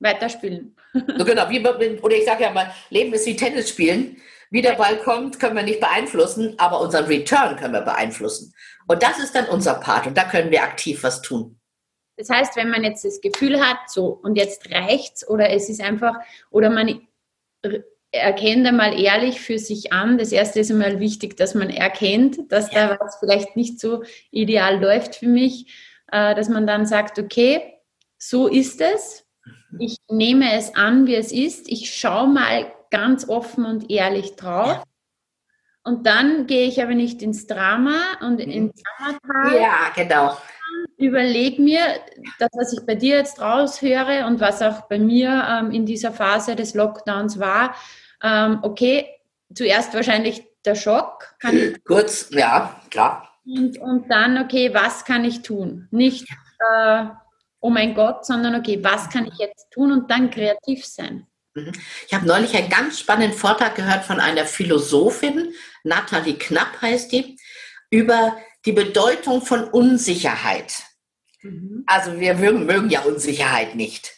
[0.00, 0.76] weiterspielen.
[1.16, 1.60] So genau, wie,
[2.00, 4.16] oder ich sage ja mal, Leben ist wie Tennis spielen.
[4.50, 8.54] Wie der Ball kommt, können wir nicht beeinflussen, aber unseren Return können wir beeinflussen.
[8.86, 11.58] Und das ist dann unser Part und da können wir aktiv was tun.
[12.16, 15.80] Das heißt, wenn man jetzt das Gefühl hat, so und jetzt reicht's oder es ist
[15.82, 16.14] einfach,
[16.50, 17.06] oder man
[18.12, 20.18] erkennt einmal ehrlich für sich an.
[20.18, 22.88] Das erste ist einmal wichtig, dass man erkennt, dass ja.
[22.88, 25.72] da was vielleicht nicht so ideal läuft für mich,
[26.10, 27.74] äh, dass man dann sagt, okay,
[28.18, 29.26] so ist es.
[29.70, 29.80] Mhm.
[29.80, 31.68] Ich nehme es an, wie es ist.
[31.68, 34.82] Ich schaue mal ganz offen und ehrlich drauf.
[35.86, 38.50] Und dann gehe ich aber nicht ins Drama und mhm.
[38.50, 39.60] ins Dramatal.
[39.60, 40.36] Ja, genau.
[40.98, 41.80] Überleg mir,
[42.38, 46.12] das, was ich bei dir jetzt raushöre und was auch bei mir ähm, in dieser
[46.12, 47.76] Phase des Lockdowns war,
[48.22, 49.06] ähm, okay,
[49.54, 51.34] zuerst wahrscheinlich der Schock.
[51.84, 53.30] Kurz, ja, klar.
[53.46, 55.86] Und, und dann, okay, was kann ich tun?
[55.92, 57.04] Nicht, äh,
[57.60, 61.26] oh mein Gott, sondern okay, was kann ich jetzt tun und dann kreativ sein.
[62.06, 67.38] Ich habe neulich einen ganz spannenden Vortrag gehört von einer Philosophin, Nathalie Knapp heißt die,
[67.90, 70.74] über die Bedeutung von Unsicherheit.
[71.42, 71.84] Mhm.
[71.86, 74.12] Also wir mögen ja Unsicherheit nicht.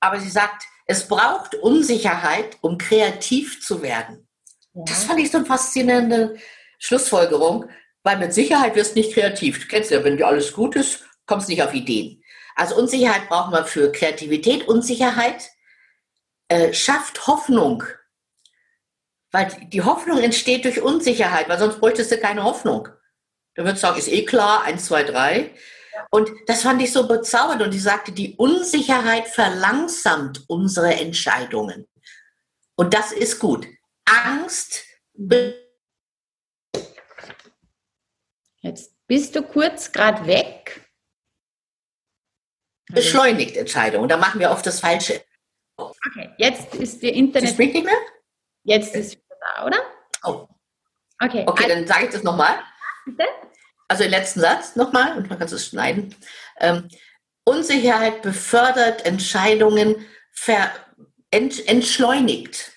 [0.00, 4.28] Aber sie sagt, es braucht Unsicherheit, um kreativ zu werden.
[4.74, 4.84] Ja.
[4.86, 6.36] Das fand ich so eine faszinierende
[6.78, 7.68] Schlussfolgerung,
[8.04, 9.60] weil mit Sicherheit wirst du nicht kreativ.
[9.60, 12.22] Du kennst ja, wenn dir alles gut ist, kommst du nicht auf Ideen.
[12.54, 14.66] Also Unsicherheit brauchen wir für Kreativität.
[14.66, 15.50] Unsicherheit
[16.48, 17.84] äh, schafft Hoffnung.
[19.30, 22.88] Weil die Hoffnung entsteht durch Unsicherheit, weil sonst bräuchtest du keine Hoffnung.
[23.54, 25.54] Da würdest du sagen, ist eh klar, eins, zwei, drei.
[26.10, 27.62] Und das fand ich so bezaubernd.
[27.62, 31.86] Und die sagte, die Unsicherheit verlangsamt unsere Entscheidungen.
[32.76, 33.66] Und das ist gut.
[34.04, 34.84] Angst.
[38.60, 40.88] Jetzt bist du kurz gerade weg.
[42.86, 44.08] Beschleunigt Entscheidungen.
[44.08, 45.22] Da machen wir oft das Falsche.
[46.08, 47.50] Okay, jetzt ist der Internet.
[47.50, 47.94] Das nicht mehr?
[48.64, 49.78] Jetzt ist wieder da, oder?
[50.24, 50.48] Oh.
[51.20, 52.58] Okay, okay also, dann sage ich das nochmal.
[53.04, 53.24] Bitte?
[53.88, 56.14] Also den letzten Satz nochmal, und man kann es schneiden.
[56.60, 56.88] Ähm,
[57.44, 60.06] Unsicherheit befördert Entscheidungen,
[61.30, 62.72] ent, entschleunigt.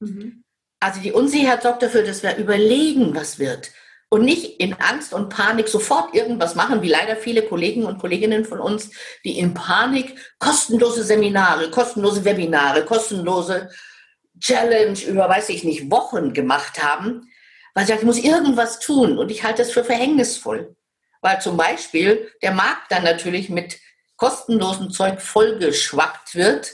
[0.00, 0.42] Mhm.
[0.80, 3.70] Also die Unsicherheit sorgt dafür, dass wir überlegen, was wird
[4.08, 8.44] und nicht in Angst und Panik sofort irgendwas machen, wie leider viele Kollegen und Kolleginnen
[8.44, 8.90] von uns,
[9.24, 13.68] die in Panik kostenlose Seminare, kostenlose Webinare, kostenlose
[14.38, 17.28] Challenge über, weiß ich nicht, Wochen gemacht haben,
[17.74, 20.76] weil sie sagt, ich muss irgendwas tun und ich halte das für verhängnisvoll.
[21.20, 23.78] Weil zum Beispiel der Markt dann natürlich mit
[24.16, 26.72] kostenlosem Zeug vollgeschwappt wird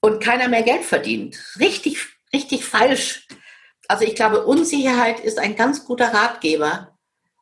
[0.00, 1.36] und keiner mehr Geld verdient.
[1.58, 1.98] Richtig,
[2.32, 3.26] richtig falsch.
[3.88, 6.96] Also ich glaube, Unsicherheit ist ein ganz guter Ratgeber,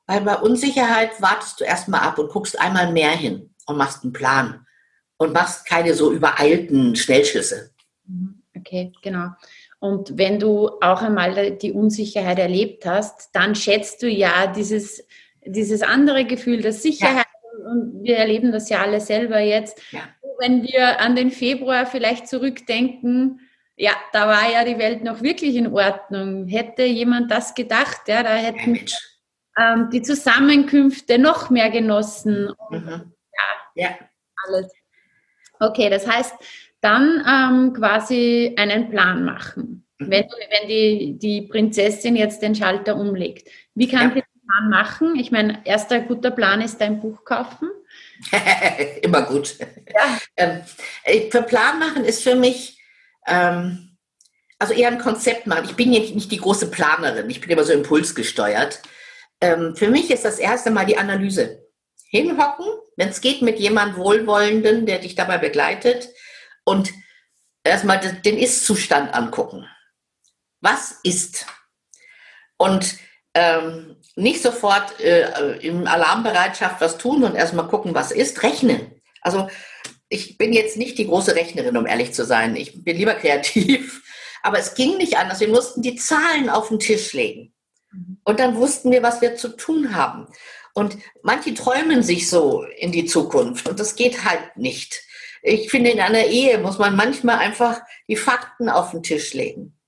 [0.07, 4.13] weil bei Unsicherheit wartest du erstmal ab und guckst einmal mehr hin und machst einen
[4.13, 4.67] Plan
[5.17, 7.71] und machst keine so übereilten Schnellschüsse.
[8.07, 8.43] Mhm.
[8.57, 9.31] Okay, genau.
[9.81, 15.05] Und wenn du auch einmal die Unsicherheit erlebt hast, dann schätzt du ja dieses,
[15.45, 17.27] dieses andere Gefühl der Sicherheit.
[17.59, 17.71] Ja.
[17.71, 19.79] Und wir erleben das ja alle selber jetzt.
[19.91, 20.01] Ja.
[20.39, 23.41] Wenn wir an den Februar vielleicht zurückdenken,
[23.77, 26.47] ja, da war ja die Welt noch wirklich in Ordnung.
[26.47, 28.81] Hätte jemand das gedacht, ja, da hätten
[29.59, 32.51] ähm, die Zusammenkünfte noch mehr genossen.
[32.51, 33.13] Und, mhm.
[33.33, 33.99] ja, ja,
[34.47, 34.73] alles.
[35.59, 36.35] Okay, das heißt,
[36.81, 39.87] dann ähm, quasi einen Plan machen.
[39.99, 40.11] Mhm.
[40.11, 43.49] Wenn, wenn die, die Prinzessin jetzt den Schalter umlegt.
[43.75, 44.15] Wie kann ja.
[44.15, 45.17] sie den Plan machen?
[45.17, 47.71] Ich meine, erster guter Plan ist dein Buch kaufen.
[49.03, 49.57] Immer gut.
[49.59, 50.19] Ja.
[50.37, 50.61] Ähm,
[51.05, 52.74] äh, für Plan machen ist für mich
[53.27, 53.97] ähm,
[54.59, 55.65] also eher ein Konzept machen.
[55.65, 58.81] Ich bin ja nicht die große Planerin, ich bin immer so impulsgesteuert.
[59.41, 61.65] Ähm, für mich ist das erste Mal die Analyse.
[62.09, 66.09] Hinhocken, wenn es geht, mit jemandem Wohlwollenden, der dich dabei begleitet
[66.65, 66.93] und
[67.65, 69.67] erstmal den Ist-Zustand angucken.
[70.61, 71.47] Was ist?
[72.57, 72.97] Und
[73.35, 79.03] ähm, nicht sofort äh, in Alarmbereitschaft was tun und erstmal gucken, was ist, rechnen.
[79.21, 79.51] Also
[80.09, 82.57] ich bin jetzt nicht die große Rechnerin, um ehrlich zu sein.
[82.57, 84.03] Ich bin lieber kreativ.
[84.43, 85.41] Aber es ging nicht anders.
[85.41, 87.55] Wir mussten die Zahlen auf den Tisch legen.
[87.93, 88.19] Mhm.
[88.25, 90.27] Und dann wussten wir, was wir zu tun haben.
[90.75, 93.69] Und manche träumen sich so in die Zukunft.
[93.69, 95.03] Und das geht halt nicht.
[95.43, 99.79] Ich finde, in einer Ehe muss man manchmal einfach die Fakten auf den Tisch legen.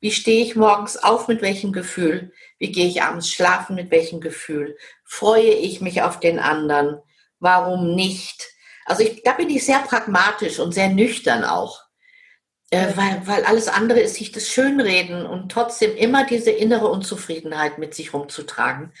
[0.00, 2.32] Wie stehe ich morgens auf, mit welchem Gefühl?
[2.58, 4.76] Wie gehe ich abends schlafen, mit welchem Gefühl?
[5.04, 7.00] Freue ich mich auf den anderen?
[7.38, 8.48] Warum nicht?
[8.86, 11.82] Also ich, da bin ich sehr pragmatisch und sehr nüchtern auch.
[12.70, 17.78] Äh, weil, weil alles andere ist sich das Schönreden und trotzdem immer diese innere Unzufriedenheit
[17.78, 18.92] mit sich rumzutragen.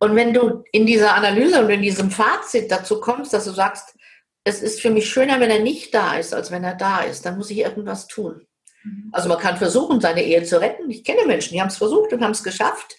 [0.00, 3.94] Und wenn du in dieser Analyse und in diesem Fazit dazu kommst, dass du sagst,
[4.44, 7.24] es ist für mich schöner, wenn er nicht da ist, als wenn er da ist.
[7.24, 8.46] Dann muss ich irgendwas tun.
[8.82, 9.10] Mhm.
[9.12, 10.90] Also man kann versuchen, seine Ehe zu retten.
[10.90, 12.96] Ich kenne Menschen, die haben es versucht und haben es geschafft.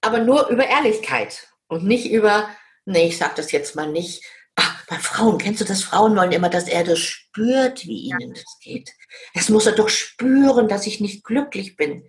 [0.00, 2.48] Aber nur über Ehrlichkeit und nicht über,
[2.84, 4.22] nee, ich sage das jetzt mal nicht.
[4.62, 5.82] Ach, bei Frauen, kennst du das?
[5.82, 8.90] Frauen wollen immer, dass er das spürt, wie ihnen das geht.
[9.32, 12.06] Das muss er doch spüren, dass ich nicht glücklich bin.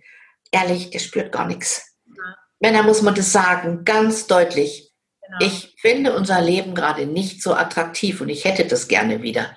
[0.50, 1.96] Ehrlich, der spürt gar nichts.
[2.04, 2.36] Ja.
[2.60, 4.92] Männer muss man das sagen, ganz deutlich.
[5.22, 5.38] Genau.
[5.40, 9.56] Ich finde unser Leben gerade nicht so attraktiv und ich hätte das gerne wieder.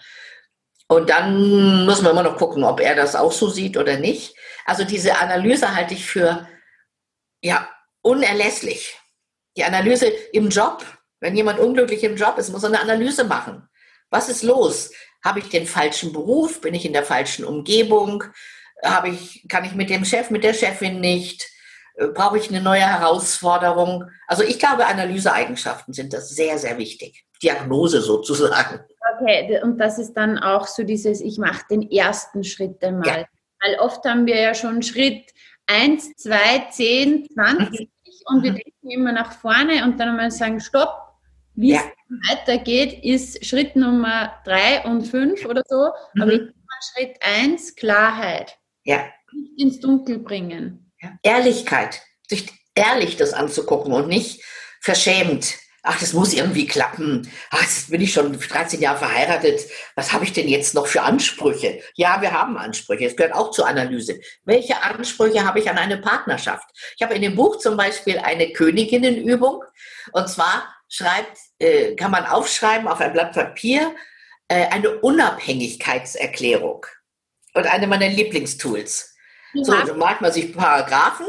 [0.88, 4.38] Und dann muss man immer noch gucken, ob er das auch so sieht oder nicht.
[4.64, 6.48] Also diese Analyse halte ich für
[7.42, 7.68] ja
[8.04, 8.98] unerlässlich.
[9.58, 10.86] Die Analyse im Job,
[11.20, 13.68] wenn jemand unglücklich im Job ist, muss er eine Analyse machen.
[14.10, 14.92] Was ist los?
[15.24, 16.62] Habe ich den falschen Beruf?
[16.62, 18.24] Bin ich in der falschen Umgebung?
[18.84, 21.50] Habe ich, kann ich mit dem Chef, mit der Chefin nicht?
[21.96, 24.06] Äh, brauche ich eine neue Herausforderung?
[24.28, 27.26] Also ich glaube, Analyseeigenschaften sind das sehr, sehr wichtig.
[27.42, 28.82] Diagnose sozusagen.
[29.20, 33.08] Okay, und das ist dann auch so dieses, ich mache den ersten Schritt einmal.
[33.08, 33.26] Ja.
[33.62, 35.32] Weil oft haben wir ja schon Schritt
[35.68, 37.90] 1, 2, 10, 20
[38.26, 41.05] und wir denken immer nach vorne und dann einmal sagen, stopp,
[41.56, 41.80] wie ja.
[41.80, 45.90] es weitergeht, ist Schritt Nummer 3 und 5 oder so.
[46.14, 46.22] Mhm.
[46.22, 48.58] Aber ich mal Schritt 1, Klarheit.
[48.84, 49.06] Ja.
[49.34, 50.92] Nicht ins Dunkel bringen.
[51.24, 54.44] Ehrlichkeit, sich ehrlich das anzugucken und nicht
[54.82, 55.56] verschämt.
[55.88, 57.32] Ach, das muss irgendwie klappen.
[57.52, 59.62] Ach, jetzt bin ich schon 13 Jahre verheiratet.
[59.94, 61.80] Was habe ich denn jetzt noch für Ansprüche?
[61.94, 63.06] Ja, wir haben Ansprüche.
[63.06, 64.20] Es gehört auch zur Analyse.
[64.46, 66.68] Welche Ansprüche habe ich an eine Partnerschaft?
[66.96, 69.64] Ich habe in dem Buch zum Beispiel eine Königinnenübung.
[70.12, 73.94] Und zwar schreibt, äh, kann man aufschreiben auf ein Blatt Papier
[74.48, 76.86] äh, eine Unabhängigkeitserklärung.
[77.54, 79.16] Und eine meiner Lieblingstools.
[79.54, 81.26] So, dann malt man sich Paragraphen.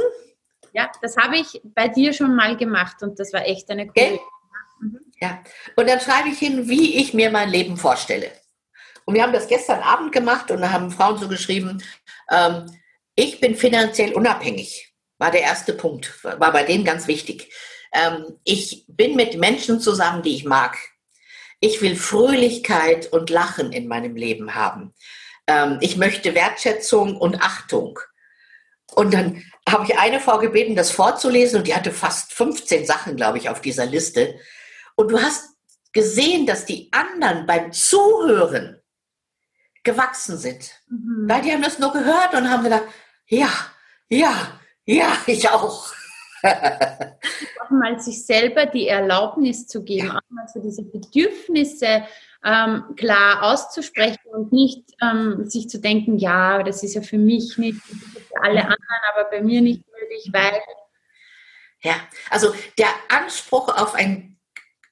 [0.73, 4.19] Ja, das habe ich bei dir schon mal gemacht und das war echt eine coole.
[4.81, 5.01] Mhm.
[5.21, 5.43] Ja,
[5.77, 8.33] und dann schreibe ich hin, wie ich mir mein Leben vorstelle.
[9.05, 11.83] Und wir haben das gestern Abend gemacht und da haben Frauen so geschrieben,
[12.31, 12.67] ähm,
[13.15, 17.53] ich bin finanziell unabhängig, war der erste Punkt, war bei denen ganz wichtig.
[17.93, 20.77] Ähm, ich bin mit Menschen zusammen, die ich mag.
[21.61, 24.95] Ich will Fröhlichkeit und Lachen in meinem Leben haben.
[25.47, 27.99] Ähm, ich möchte Wertschätzung und Achtung.
[28.95, 33.17] Und dann habe ich eine Frau gebeten, das vorzulesen und die hatte fast 15 Sachen,
[33.17, 34.39] glaube ich, auf dieser Liste.
[34.95, 35.51] Und du hast
[35.93, 38.81] gesehen, dass die anderen beim Zuhören
[39.83, 40.73] gewachsen sind.
[40.89, 41.29] Mhm.
[41.29, 42.85] Weil die haben das nur gehört und haben gedacht,
[43.27, 43.49] ja,
[44.09, 45.93] ja, ja, ich auch.
[47.65, 52.05] auch mal sich selber die Erlaubnis zu geben, auch mal so diese Bedürfnisse
[52.45, 57.59] ähm, klar auszusprechen und nicht ähm, sich zu denken, ja, das ist ja für mich
[57.59, 60.61] nicht, für alle anderen, aber bei mir nicht möglich, weil.
[61.83, 61.95] Ja,
[62.31, 64.37] also der Anspruch auf ein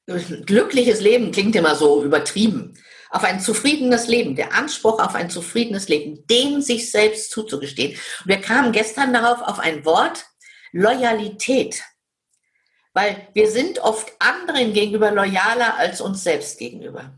[0.06, 2.74] glückliches Leben klingt immer so übertrieben.
[3.10, 7.96] Auf ein zufriedenes Leben, der Anspruch auf ein zufriedenes Leben, dem sich selbst zuzugestehen.
[8.24, 10.26] Wir kamen gestern darauf auf ein Wort,
[10.74, 11.84] Loyalität.
[12.92, 17.14] Weil wir sind oft anderen gegenüber loyaler als uns selbst gegenüber.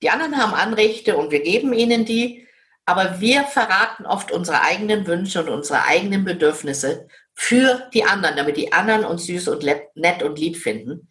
[0.00, 2.46] Die anderen haben Anrechte und wir geben ihnen die,
[2.86, 8.56] aber wir verraten oft unsere eigenen Wünsche und unsere eigenen Bedürfnisse für die anderen, damit
[8.56, 11.08] die anderen uns süß und nett und lieb finden.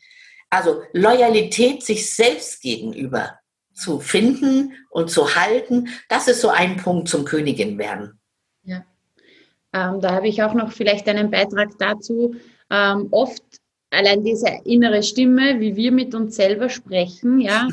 [0.50, 3.38] Also Loyalität sich selbst gegenüber
[3.76, 8.20] zu finden und zu halten, das ist so ein Punkt zum Königin werden.
[9.74, 12.36] Ähm, da habe ich auch noch vielleicht einen Beitrag dazu.
[12.70, 13.44] Ähm, oft
[13.90, 17.68] allein diese innere Stimme, wie wir mit uns selber sprechen, ja,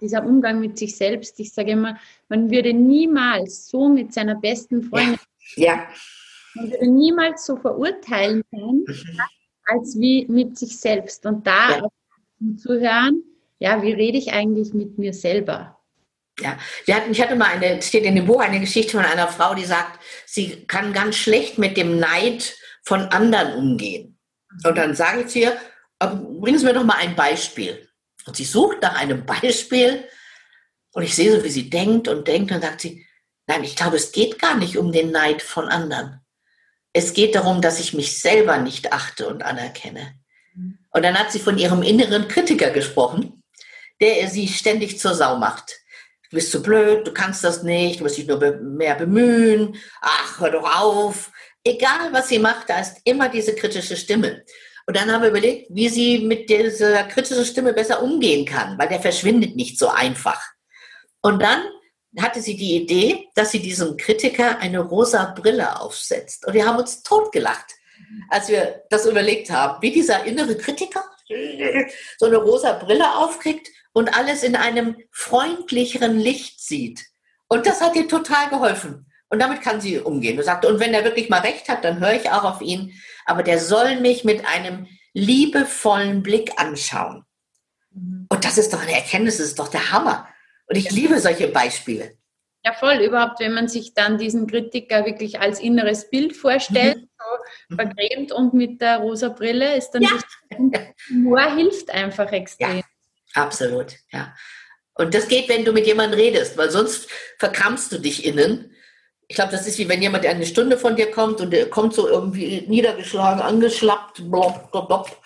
[0.00, 1.38] dieser Umgang mit sich selbst.
[1.40, 1.96] Ich sage immer,
[2.28, 5.18] man würde niemals so mit seiner besten Freundin,
[5.56, 5.74] ja.
[5.74, 5.86] ja.
[6.54, 9.20] man würde niemals so verurteilen können, mhm.
[9.66, 11.24] als wie mit sich selbst.
[11.26, 12.56] Und da ja.
[12.56, 13.22] zu hören,
[13.58, 15.79] ja, wie rede ich eigentlich mit mir selber?
[16.40, 19.28] Ja, wir hatten, ich hatte mal eine, steht in dem Buch eine Geschichte von einer
[19.28, 24.18] Frau, die sagt, sie kann ganz schlecht mit dem Neid von anderen umgehen.
[24.64, 25.56] Und dann sage ich zu ihr,
[25.98, 27.88] bringen Sie mir doch mal ein Beispiel.
[28.26, 30.04] Und sie sucht nach einem Beispiel
[30.92, 33.06] und ich sehe so, wie sie denkt und denkt und sagt sie,
[33.46, 36.20] nein, ich glaube, es geht gar nicht um den Neid von anderen.
[36.92, 40.14] Es geht darum, dass ich mich selber nicht achte und anerkenne.
[40.54, 40.78] Mhm.
[40.90, 43.42] Und dann hat sie von ihrem inneren Kritiker gesprochen,
[44.00, 45.79] der sie ständig zur Sau macht.
[46.30, 50.40] Du bist zu blöd, du kannst das nicht, du musst dich nur mehr bemühen, ach,
[50.40, 51.32] hör doch auf.
[51.64, 54.44] Egal, was sie macht, da ist immer diese kritische Stimme.
[54.86, 58.88] Und dann haben wir überlegt, wie sie mit dieser kritischen Stimme besser umgehen kann, weil
[58.88, 60.40] der verschwindet nicht so einfach.
[61.20, 61.62] Und dann
[62.18, 66.46] hatte sie die Idee, dass sie diesem Kritiker eine rosa Brille aufsetzt.
[66.46, 67.74] Und wir haben uns totgelacht,
[68.28, 71.04] als wir das überlegt haben, wie dieser innere Kritiker,
[72.18, 77.00] so eine rosa Brille aufkriegt und alles in einem freundlicheren Licht sieht.
[77.48, 79.06] Und das hat ihr total geholfen.
[79.28, 80.36] Und damit kann sie umgehen.
[80.36, 82.92] Du sagst, und wenn er wirklich mal recht hat, dann höre ich auch auf ihn.
[83.26, 87.24] Aber der soll mich mit einem liebevollen Blick anschauen.
[87.92, 88.26] Mhm.
[88.28, 90.28] Und das ist doch eine Erkenntnis, das ist doch der Hammer.
[90.66, 92.16] Und ich liebe solche Beispiele.
[92.64, 92.96] Ja, voll.
[92.96, 97.09] Überhaupt, wenn man sich dann diesen Kritiker wirklich als inneres Bild vorstellt, mhm.
[97.68, 100.10] So vergrämt und mit der rosa Brille, ist dann ja.
[101.08, 102.78] Humor hilft einfach extrem.
[102.78, 102.82] Ja,
[103.34, 104.34] absolut, ja.
[104.94, 107.08] Und das geht, wenn du mit jemandem redest, weil sonst
[107.38, 108.74] verkrampfst du dich innen.
[109.28, 111.94] Ich glaube, das ist wie wenn jemand eine Stunde von dir kommt und der kommt
[111.94, 115.16] so irgendwie niedergeschlagen, angeschlappt, blop, blop, blop.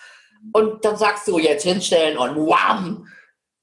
[0.53, 3.07] Und dann sagst du jetzt hinstellen und wham!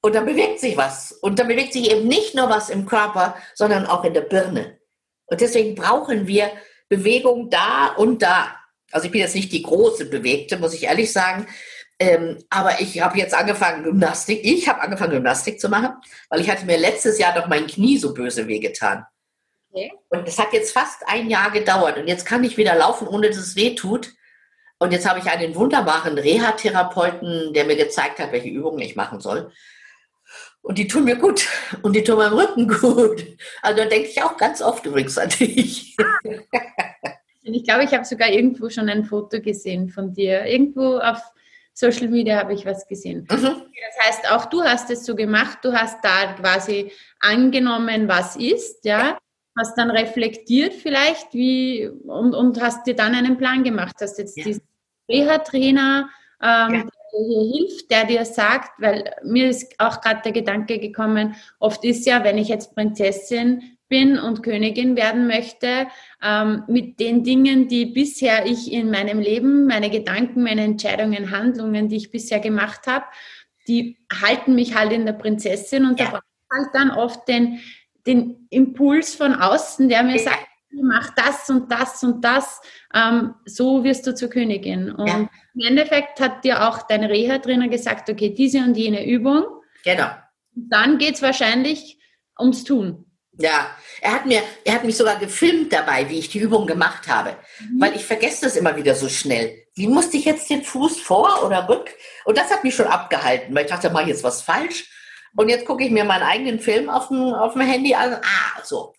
[0.05, 1.12] Und dann bewegt sich was.
[1.12, 4.78] Und dann bewegt sich eben nicht nur was im Körper, sondern auch in der Birne.
[5.26, 6.51] Und deswegen brauchen wir
[6.97, 8.55] Bewegung da und da.
[8.90, 11.47] Also ich bin jetzt nicht die große Bewegte, muss ich ehrlich sagen.
[11.99, 14.45] Ähm, aber ich habe jetzt angefangen, Gymnastik.
[14.45, 15.95] Ich habe angefangen, Gymnastik zu machen,
[16.28, 19.07] weil ich hatte mir letztes Jahr doch mein Knie so böse wehgetan.
[19.70, 19.90] Okay.
[20.11, 21.97] Und es hat jetzt fast ein Jahr gedauert.
[21.97, 24.12] Und jetzt kann ich wieder laufen, ohne dass es weh tut.
[24.78, 29.20] Und jetzt habe ich einen wunderbaren Reha-Therapeuten, der mir gezeigt hat, welche Übungen ich machen
[29.20, 29.51] soll.
[30.62, 31.46] Und die tun mir gut.
[31.82, 33.26] Und die tun meinem Rücken gut.
[33.62, 35.96] Also da denke ich auch ganz oft übrigens an dich.
[37.44, 40.46] Ich glaube, ich habe sogar irgendwo schon ein Foto gesehen von dir.
[40.46, 41.20] Irgendwo auf
[41.74, 43.26] Social Media habe ich was gesehen.
[43.28, 43.62] Mhm.
[43.64, 45.58] Das heißt, auch du hast es so gemacht.
[45.62, 49.18] Du hast da quasi angenommen, was ist, ja.
[49.58, 53.96] Hast dann reflektiert vielleicht, wie, und, und hast dir dann einen Plan gemacht.
[54.00, 54.44] Hast jetzt ja.
[54.44, 54.62] diesen
[55.08, 56.08] Reha-Trainer,
[56.40, 61.34] ähm, ja hier hilft, der dir sagt, weil mir ist auch gerade der Gedanke gekommen,
[61.58, 65.86] oft ist ja, wenn ich jetzt Prinzessin bin und Königin werden möchte,
[66.22, 71.88] ähm, mit den Dingen, die bisher ich in meinem Leben, meine Gedanken, meine Entscheidungen, Handlungen,
[71.88, 73.04] die ich bisher gemacht habe,
[73.68, 76.06] die halten mich halt in der Prinzessin und ja.
[76.06, 77.60] da brauche ich halt dann oft den,
[78.06, 80.46] den Impuls von außen, der mir sagt,
[80.80, 82.60] mach das und das und das,
[82.94, 84.90] ähm, so wirst du zur Königin.
[84.90, 85.28] Und ja.
[85.54, 89.44] im Endeffekt hat dir auch dein Reha-Trainer gesagt, okay, diese und jene Übung.
[89.84, 90.08] Genau.
[90.54, 91.98] Dann geht es wahrscheinlich
[92.38, 93.06] ums Tun.
[93.38, 97.08] Ja, er hat mir, er hat mich sogar gefilmt dabei, wie ich die Übung gemacht
[97.08, 97.80] habe, mhm.
[97.80, 99.56] weil ich vergesse das immer wieder so schnell.
[99.74, 101.90] Wie musste ich jetzt den Fuß vor oder rück?
[102.26, 104.90] Und das hat mich schon abgehalten, weil ich dachte, mache ich jetzt was falsch?
[105.34, 108.14] Und jetzt gucke ich mir meinen eigenen Film auf dem, auf dem Handy an.
[108.14, 108.92] Ah, so.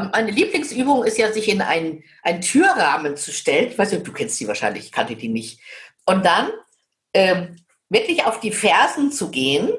[0.00, 3.68] Meine Lieblingsübung ist ja, sich in einen, einen Türrahmen zu stellen.
[3.68, 5.60] Ich weiß nicht, du kennst die wahrscheinlich, ich kannte die nicht.
[6.06, 6.50] Und dann
[7.14, 7.56] ähm,
[7.88, 9.70] wirklich auf die Fersen zu gehen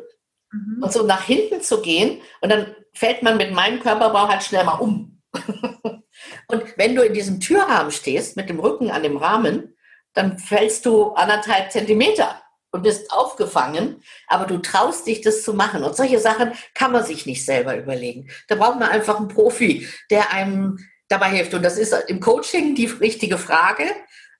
[0.51, 0.83] mhm.
[0.83, 2.21] und so nach hinten zu gehen.
[2.41, 5.21] Und dann fällt man mit meinem Körperbau halt schnell mal um.
[6.47, 9.75] und wenn du in diesem Türrahmen stehst, mit dem Rücken an dem Rahmen,
[10.13, 12.41] dann fällst du anderthalb Zentimeter
[12.71, 15.83] und bist aufgefangen, aber du traust dich, das zu machen.
[15.83, 18.29] Und solche Sachen kann man sich nicht selber überlegen.
[18.47, 21.53] Da braucht man einfach einen Profi, der einem dabei hilft.
[21.53, 23.85] Und das ist im Coaching die richtige Frage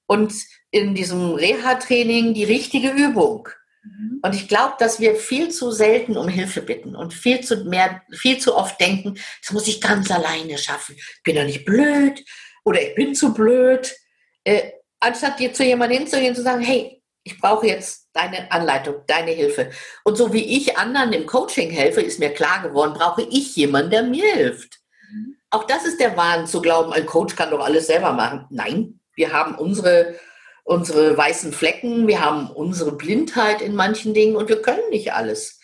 [0.06, 0.34] und
[0.72, 3.50] in diesem Reha-Training die richtige Übung.
[3.84, 4.20] Mhm.
[4.22, 8.02] Und ich glaube, dass wir viel zu selten um Hilfe bitten und viel zu mehr,
[8.12, 10.96] viel zu oft denken, das muss ich ganz alleine schaffen.
[10.98, 12.24] Ich bin doch nicht blöd
[12.64, 13.96] oder ich bin zu blöd.
[14.44, 18.96] Äh, anstatt dir zu jemandem hinzugehen und zu sagen, hey, ich brauche jetzt deine Anleitung,
[19.08, 19.70] deine Hilfe.
[20.04, 23.92] Und so wie ich anderen im Coaching helfe, ist mir klar geworden, brauche ich jemanden,
[23.92, 24.80] der mir hilft.
[25.12, 25.36] Mhm.
[25.50, 28.46] Auch das ist der Wahn zu glauben, ein Coach kann doch alles selber machen.
[28.50, 30.20] Nein, wir haben unsere,
[30.64, 35.60] unsere weißen Flecken, wir haben unsere Blindheit in manchen Dingen und wir können nicht alles.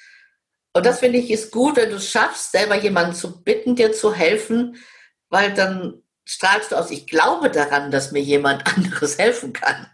[0.74, 3.93] Und das finde ich ist gut, wenn du es schaffst, selber jemanden zu bitten, dir
[3.93, 4.76] zu helfen,
[5.30, 9.88] weil dann strahlst du aus, ich glaube daran, dass mir jemand anderes helfen kann.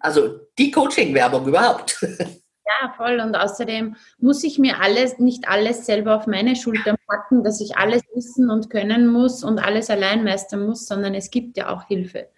[0.00, 2.04] Also die Coaching-Werbung überhaupt.
[2.66, 3.20] Ja, voll.
[3.20, 7.76] Und außerdem muss ich mir alles, nicht alles selber auf meine Schultern packen, dass ich
[7.76, 11.86] alles wissen und können muss und alles allein meistern muss, sondern es gibt ja auch
[11.86, 12.30] Hilfe.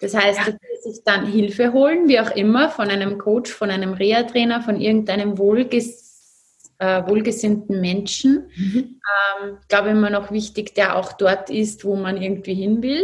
[0.00, 0.46] Das heißt, ja.
[0.46, 4.80] dass sich dann Hilfe holen, wie auch immer, von einem Coach, von einem Reha-Trainer, von
[4.80, 6.08] irgendeinem wohlges
[6.78, 8.50] äh, wohlgesinnten Menschen.
[8.56, 9.00] Mhm.
[9.42, 13.02] Ähm, glaube immer noch wichtig, der auch dort ist, wo man irgendwie hin will.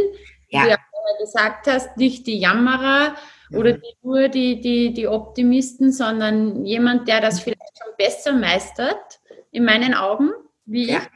[0.49, 0.65] Ja.
[0.65, 3.15] Wie du gesagt hast, nicht die Jammerer,
[3.51, 9.21] oder die, nur die, die, die Optimisten, sondern jemand, der das vielleicht schon besser meistert,
[9.51, 10.31] in meinen Augen,
[10.67, 10.99] wie ja.
[10.99, 11.09] ich.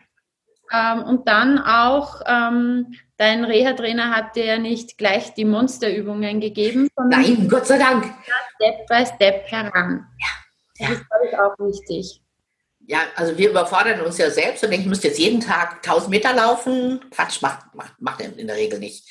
[0.71, 6.89] Ähm, und dann auch, ähm, dein Reha-Trainer hat dir ja nicht gleich die Monsterübungen gegeben,
[6.95, 8.05] sondern Nein, Gott sei Dank.
[8.57, 10.07] Step by Step heran.
[10.19, 10.27] Ja.
[10.79, 10.95] Das ja.
[10.95, 12.23] ist, glaube ich, auch wichtig.
[12.87, 16.11] Ja, also wir überfordern uns ja selbst und denken, ich müsste jetzt jeden Tag 1000
[16.11, 17.01] Meter laufen.
[17.11, 19.07] Quatsch, macht, macht, macht in der Regel nicht.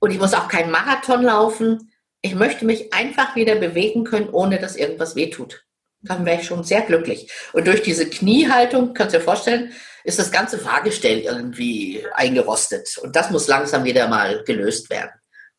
[0.00, 1.91] Und ich muss auch keinen Marathon laufen.
[2.22, 5.64] Ich möchte mich einfach wieder bewegen können, ohne dass irgendwas wehtut.
[6.00, 7.30] Dann wäre ich schon sehr glücklich.
[7.52, 9.72] Und durch diese Kniehaltung, kannst du dir vorstellen,
[10.04, 12.98] ist das ganze Fahrgestell irgendwie eingerostet.
[13.02, 15.10] Und das muss langsam wieder mal gelöst werden.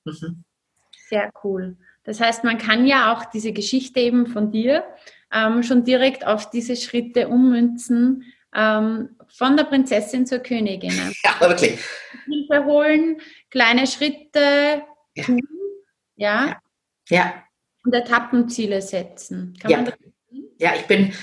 [0.06, 0.44] Mhm.
[1.10, 1.78] Sehr cool.
[2.06, 4.84] Das heißt, man kann ja auch diese Geschichte eben von dir
[5.34, 10.92] ähm, schon direkt auf diese Schritte ummünzen, ähm, von der Prinzessin zur Königin.
[11.24, 11.80] Ja, wirklich.
[12.26, 14.84] Hilfe holen, kleine Schritte
[15.26, 15.63] tun, ja.
[17.10, 17.44] Ja.
[17.84, 19.58] Und Etappenziele setzen.
[19.60, 19.86] Kann ja.
[20.58, 21.14] ja, ich bin,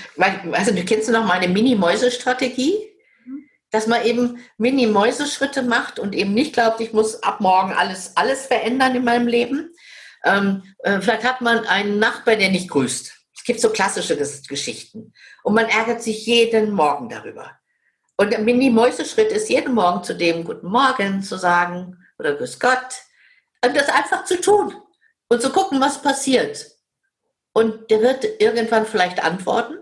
[0.51, 2.75] also du kennst du noch meine Mini-Mäuse-Strategie?
[3.25, 3.45] Mhm.
[3.71, 8.45] Dass man eben Mini-Mäuseschritte macht und eben nicht glaubt, ich muss ab morgen alles, alles
[8.45, 9.73] verändern in meinem Leben.
[10.23, 13.13] Ähm, äh, vielleicht hat man einen Nachbar, der nicht grüßt.
[13.35, 15.13] Es gibt so klassische Geschichten.
[15.43, 17.57] Und man ärgert sich jeden Morgen darüber.
[18.17, 23.01] Und der Mini-Mäuseschritt ist jeden Morgen zu dem Guten Morgen zu sagen oder Grüß Gott.
[23.63, 24.75] Und das einfach zu tun
[25.27, 26.65] und zu gucken, was passiert.
[27.53, 29.75] Und der wird irgendwann vielleicht antworten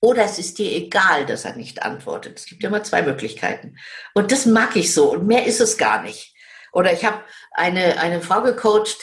[0.00, 2.38] oder es ist dir egal, dass er nicht antwortet.
[2.40, 3.76] Es gibt immer zwei Möglichkeiten.
[4.14, 6.34] Und das mag ich so und mehr ist es gar nicht.
[6.72, 7.22] Oder ich habe
[7.52, 8.98] eine, eine Frau gecoacht,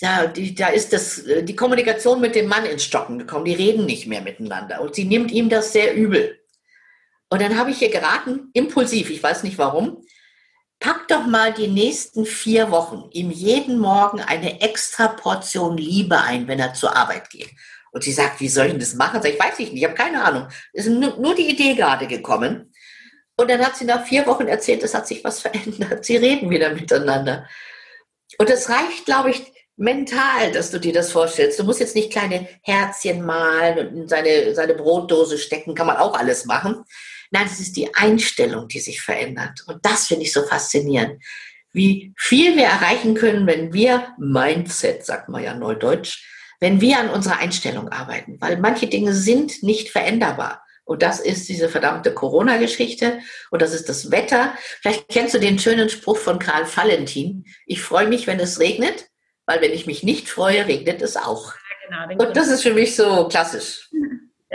[0.00, 3.44] ja, die, da ist das, äh, die Kommunikation mit dem Mann ins Stocken gekommen.
[3.44, 4.80] Die reden nicht mehr miteinander.
[4.80, 6.40] Und sie nimmt ihm das sehr übel.
[7.30, 10.04] Und dann habe ich ihr geraten, impulsiv, ich weiß nicht warum,
[10.84, 16.46] pack doch mal die nächsten vier Wochen ihm jeden Morgen eine extra Portion Liebe ein,
[16.46, 17.48] wenn er zur Arbeit geht.
[17.90, 19.22] Und sie sagt, wie soll ich das machen?
[19.22, 20.48] Sag ich, weiß ich nicht, ich habe keine Ahnung.
[20.74, 22.70] Es ist nur, nur die Idee gerade gekommen.
[23.34, 26.04] Und dann hat sie nach vier Wochen erzählt, es hat sich was verändert.
[26.04, 27.48] Sie reden wieder miteinander.
[28.36, 29.42] Und es reicht, glaube ich,
[29.76, 31.58] mental, dass du dir das vorstellst.
[31.58, 35.96] Du musst jetzt nicht kleine Herzchen malen und in seine, seine Brotdose stecken, kann man
[35.96, 36.84] auch alles machen.
[37.34, 39.64] Nein, es ist die Einstellung, die sich verändert.
[39.66, 41.20] Und das finde ich so faszinierend.
[41.72, 46.24] Wie viel wir erreichen können, wenn wir Mindset, sagt man ja neudeutsch,
[46.60, 48.40] wenn wir an unserer Einstellung arbeiten.
[48.40, 50.62] Weil manche Dinge sind nicht veränderbar.
[50.84, 53.18] Und das ist diese verdammte Corona-Geschichte
[53.50, 54.54] und das ist das Wetter.
[54.80, 57.46] Vielleicht kennst du den schönen Spruch von Karl Valentin.
[57.66, 59.08] Ich freue mich, wenn es regnet,
[59.44, 61.52] weil wenn ich mich nicht freue, regnet es auch.
[61.90, 63.88] Ja, genau, und das ist für mich so klassisch.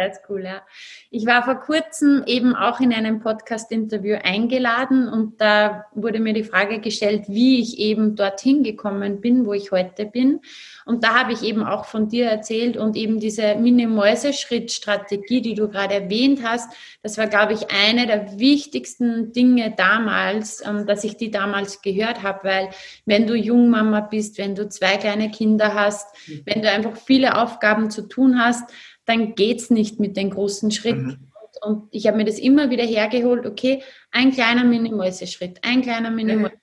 [0.08, 0.62] Ist cool, ja.
[1.10, 6.44] Ich war vor kurzem eben auch in einem Podcast-Interview eingeladen und da wurde mir die
[6.44, 10.42] Frage gestellt, wie ich eben dorthin gekommen bin, wo ich heute bin.
[10.86, 15.68] Und da habe ich eben auch von dir erzählt und eben diese Mini-Mäuse-Schritt-Strategie, die du
[15.70, 16.72] gerade erwähnt hast,
[17.04, 22.24] das war, glaube ich, eine der wichtigsten Dinge damals, ähm, dass ich die damals gehört
[22.24, 22.70] habe, weil
[23.06, 26.42] wenn du Jungmama bist, wenn du zwei kleine Kinder hast, mhm.
[26.46, 28.70] wenn du einfach viele Aufgaben zu tun hast,
[29.10, 31.06] dann geht es nicht mit den großen Schritten.
[31.06, 31.28] Mhm.
[31.62, 33.82] Und ich habe mir das immer wieder hergeholt, okay,
[34.12, 36.54] ein kleiner Minimäuse-Schritt, ein kleiner Minimäuse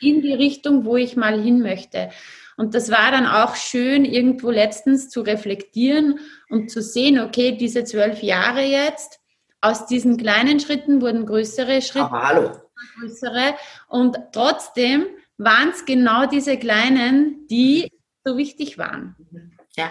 [0.00, 2.10] in die Richtung, wo ich mal hin möchte.
[2.56, 7.84] Und das war dann auch schön, irgendwo letztens zu reflektieren und zu sehen, okay, diese
[7.84, 9.18] zwölf Jahre jetzt,
[9.60, 12.04] aus diesen kleinen Schritten wurden größere Schritte.
[12.04, 12.50] Aber hallo.
[13.00, 13.54] Größere.
[13.88, 15.06] Und trotzdem
[15.38, 17.90] waren es genau diese kleinen, die
[18.24, 19.16] so wichtig waren.
[19.74, 19.90] Ja,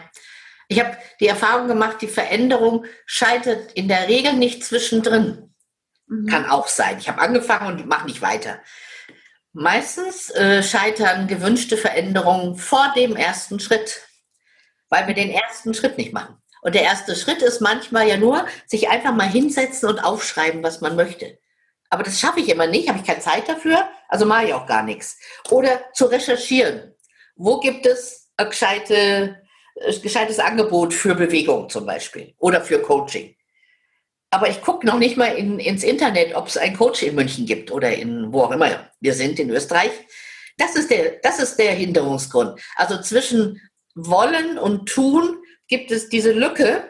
[0.74, 5.53] ich habe die Erfahrung gemacht, die Veränderung scheitert in der Regel nicht zwischendrin.
[6.07, 6.28] Mhm.
[6.28, 6.97] Kann auch sein.
[6.99, 8.59] Ich habe angefangen und mache nicht weiter.
[9.51, 14.01] Meistens äh, scheitern gewünschte Veränderungen vor dem ersten Schritt,
[14.89, 16.38] weil wir den ersten Schritt nicht machen.
[16.63, 20.82] Und der erste Schritt ist manchmal ja nur, sich einfach mal hinsetzen und aufschreiben, was
[20.82, 21.38] man möchte.
[21.91, 24.65] Aber das schaffe ich immer nicht, habe ich keine Zeit dafür, also mache ich auch
[24.65, 25.19] gar nichts.
[25.51, 26.95] Oder zu recherchieren.
[27.36, 29.43] Wo gibt es eine gescheite
[30.01, 33.36] gescheites Angebot für Bewegung zum Beispiel oder für Coaching.
[34.30, 37.45] Aber ich gucke noch nicht mal in, ins Internet, ob es ein Coach in München
[37.45, 39.91] gibt oder in wo auch immer wir sind in Österreich.
[40.57, 42.59] Das ist der, das ist der Hinderungsgrund.
[42.76, 43.61] Also zwischen
[43.95, 46.84] wollen und tun gibt es diese Lücke.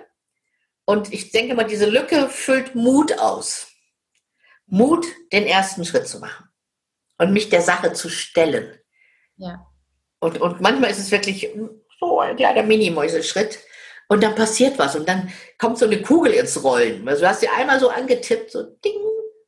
[0.85, 3.67] Und ich denke mal, diese Lücke füllt Mut aus.
[4.65, 6.49] Mut, den ersten Schritt zu machen
[7.17, 8.77] und mich der Sache zu stellen.
[9.37, 9.67] Ja.
[10.19, 11.49] Und, und manchmal ist es wirklich
[12.09, 13.59] so ein kleiner Mini-Mäuseschritt.
[14.09, 17.07] Und dann passiert was und dann kommt so eine Kugel ins Rollen.
[17.07, 18.93] Also du hast sie einmal so angetippt, so ding,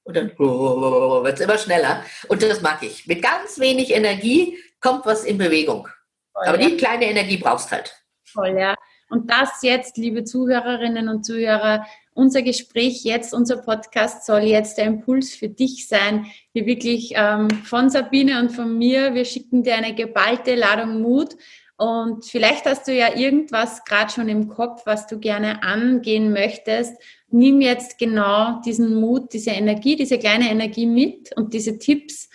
[0.05, 2.03] und dann wird es immer schneller.
[2.29, 3.05] Und das mag ich.
[3.05, 5.87] Mit ganz wenig Energie kommt was in Bewegung.
[6.31, 6.69] Voll, Aber ja.
[6.69, 7.93] die kleine Energie brauchst halt.
[8.23, 8.75] Voll, ja.
[9.09, 14.85] Und das jetzt, liebe Zuhörerinnen und Zuhörer, unser Gespräch jetzt, unser Podcast soll jetzt der
[14.85, 19.75] Impuls für dich sein, hier wirklich ähm, von Sabine und von mir, wir schicken dir
[19.75, 21.35] eine geballte Ladung Mut
[21.77, 26.93] und vielleicht hast du ja irgendwas gerade schon im Kopf, was du gerne angehen möchtest.
[27.29, 32.29] Nimm jetzt genau diesen Mut, diese Energie, diese kleine Energie mit und diese Tipps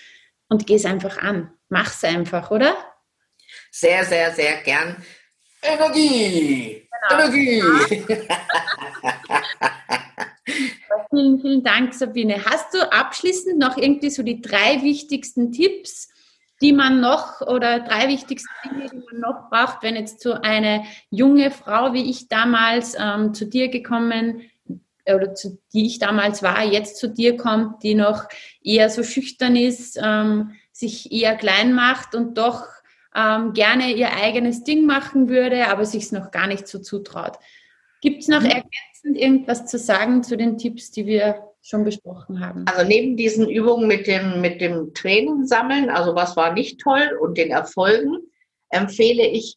[0.49, 1.53] und geh es einfach an.
[1.69, 2.77] Mach's einfach, oder?
[3.71, 4.97] sehr, sehr, sehr gern
[5.63, 6.89] Energie.
[7.09, 7.23] Genau.
[7.23, 7.63] Energie.
[11.11, 12.45] vielen, vielen Dank, Sabine.
[12.45, 16.09] Hast du abschließend noch irgendwie so die drei wichtigsten Tipps,
[16.61, 20.85] die man noch oder drei wichtigsten Dinge, die man noch braucht, wenn jetzt so eine
[21.11, 24.43] junge Frau wie ich damals ähm, zu dir gekommen
[25.07, 28.25] oder zu, die ich damals war, jetzt zu dir kommt, die noch
[28.63, 32.67] eher so schüchtern ist, ähm, sich eher klein macht und doch
[33.15, 37.39] ähm, gerne ihr eigenes Ding machen würde, aber sich es noch gar nicht so zutraut.
[38.01, 38.47] Gibt es noch mhm.
[38.47, 42.65] ergänzend irgendwas zu sagen zu den Tipps, die wir schon besprochen haben?
[42.67, 47.19] Also neben diesen Übungen mit dem, mit dem Training sammeln, also was war nicht toll
[47.21, 48.19] und den Erfolgen,
[48.71, 49.57] empfehle ich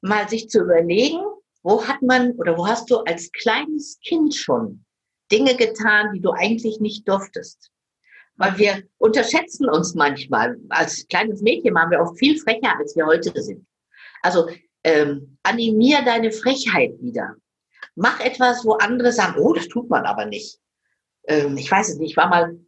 [0.00, 1.20] mal sich zu überlegen,
[1.62, 4.84] wo hat man oder wo hast du als kleines Kind schon
[5.30, 7.70] Dinge getan, die du eigentlich nicht durftest?
[8.36, 10.56] Weil wir unterschätzen uns manchmal.
[10.70, 13.66] Als kleines Mädchen waren wir oft viel frecher, als wir heute sind.
[14.22, 14.48] Also
[14.84, 17.34] ähm, animier deine Frechheit wieder.
[17.96, 20.59] Mach etwas, wo andere sagen, oh, das tut man aber nicht.
[21.30, 22.58] Ähm, ich weiß es nicht, ich war mal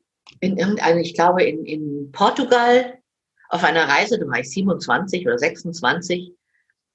[0.41, 2.99] in irgendeinem, ich glaube, in, in Portugal
[3.49, 6.33] auf einer Reise, da war ich 27 oder 26.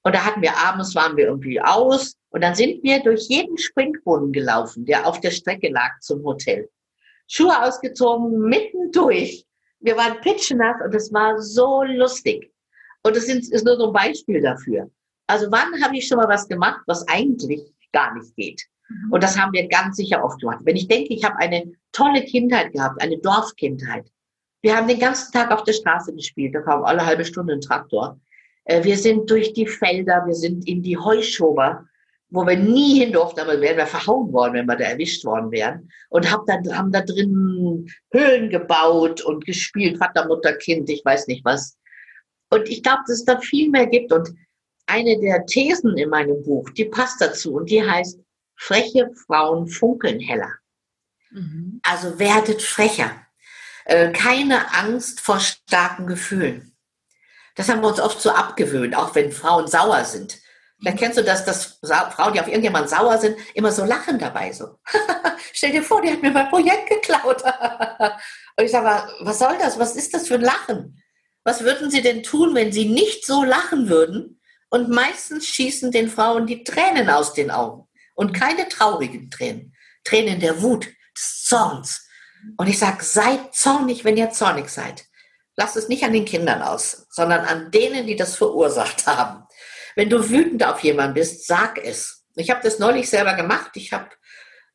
[0.02, 2.16] Und da hatten wir abends, waren wir irgendwie aus.
[2.30, 6.68] Und dann sind wir durch jeden Springbrunnen gelaufen, der auf der Strecke lag zum Hotel.
[7.26, 9.44] Schuhe ausgezogen, mitten durch.
[9.80, 12.50] Wir waren pitschnass und es war so lustig.
[13.02, 14.90] Und das ist nur so ein Beispiel dafür.
[15.26, 17.60] Also wann habe ich schon mal was gemacht, was eigentlich
[17.92, 18.62] gar nicht geht?
[18.88, 19.12] Mhm.
[19.12, 20.60] Und das haben wir ganz sicher oft gemacht.
[20.64, 24.06] Wenn ich denke, ich habe eine tolle Kindheit gehabt, eine Dorfkindheit.
[24.62, 27.60] Wir haben den ganzen Tag auf der Straße gespielt, da kam alle halbe Stunde ein
[27.60, 28.18] Traktor.
[28.64, 31.84] Äh, wir sind durch die Felder, wir sind in die Heuschober
[32.30, 35.50] wo wir nie hin durften, aber wären wir verhauen worden, wenn wir da erwischt worden
[35.50, 35.90] wären.
[36.10, 41.26] Und hab da, haben da drin Höhlen gebaut und gespielt, Vater, Mutter, Kind, ich weiß
[41.26, 41.78] nicht was.
[42.50, 44.12] Und ich glaube, dass es da viel mehr gibt.
[44.12, 44.30] Und
[44.86, 48.20] eine der Thesen in meinem Buch, die passt dazu und die heißt,
[48.58, 50.52] freche Frauen funkeln heller.
[51.30, 51.80] Mhm.
[51.82, 53.10] Also werdet frecher.
[53.84, 56.76] Äh, keine Angst vor starken Gefühlen.
[57.54, 60.38] Das haben wir uns oft so abgewöhnt, auch wenn Frauen sauer sind.
[60.78, 64.52] Vielleicht kennst du das, dass Frauen, die auf irgendjemand sauer sind, immer so lachen dabei.
[64.52, 64.78] So.
[65.52, 67.42] Stell dir vor, die hat mir mein Projekt geklaut.
[68.56, 69.78] Und ich sage, was soll das?
[69.78, 71.02] Was ist das für ein Lachen?
[71.42, 74.40] Was würden sie denn tun, wenn sie nicht so lachen würden?
[74.70, 77.87] Und meistens schießen den Frauen die Tränen aus den Augen.
[78.18, 79.76] Und keine traurigen Tränen.
[80.02, 82.04] Tränen der Wut, des Zorns.
[82.56, 85.04] Und ich sage, seid zornig, wenn ihr zornig seid.
[85.54, 89.46] Lasst es nicht an den Kindern aus, sondern an denen, die das verursacht haben.
[89.94, 92.24] Wenn du wütend auf jemanden bist, sag es.
[92.34, 93.70] Ich habe das neulich selber gemacht.
[93.74, 94.08] Ich habe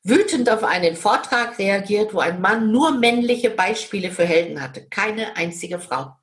[0.03, 5.35] wütend auf einen Vortrag reagiert, wo ein Mann nur männliche Beispiele für Helden hatte, keine
[5.35, 6.13] einzige Frau.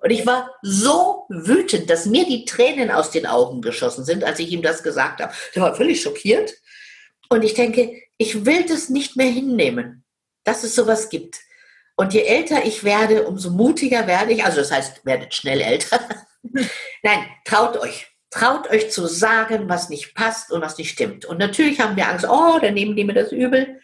[0.00, 4.38] Und ich war so wütend, dass mir die Tränen aus den Augen geschossen sind, als
[4.38, 5.34] ich ihm das gesagt habe.
[5.54, 6.54] Der war völlig schockiert.
[7.30, 10.04] Und ich denke, ich will das nicht mehr hinnehmen,
[10.44, 11.38] dass es sowas gibt.
[11.96, 14.44] Und je älter ich werde, umso mutiger werde ich.
[14.44, 16.00] Also das heißt, werdet schnell älter.
[17.02, 18.08] Nein, traut euch.
[18.30, 21.24] Traut euch zu sagen, was nicht passt und was nicht stimmt.
[21.24, 23.80] Und natürlich haben wir Angst, oh, dann nehmen die mir das übel.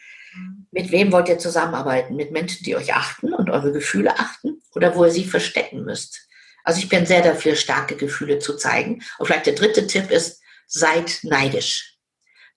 [0.70, 2.16] Mit wem wollt ihr zusammenarbeiten?
[2.16, 6.28] Mit Menschen, die euch achten und eure Gefühle achten oder wo ihr sie verstecken müsst?
[6.64, 9.02] Also ich bin sehr dafür, starke Gefühle zu zeigen.
[9.18, 11.95] Und vielleicht der dritte Tipp ist, seid neidisch.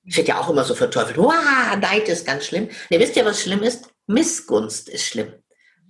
[0.09, 1.17] Ich wird ja auch immer so verteufelt.
[1.17, 2.67] Wow, Neid ist ganz schlimm.
[2.89, 3.91] Ihr wisst ja, was schlimm ist?
[4.07, 5.31] Missgunst ist schlimm.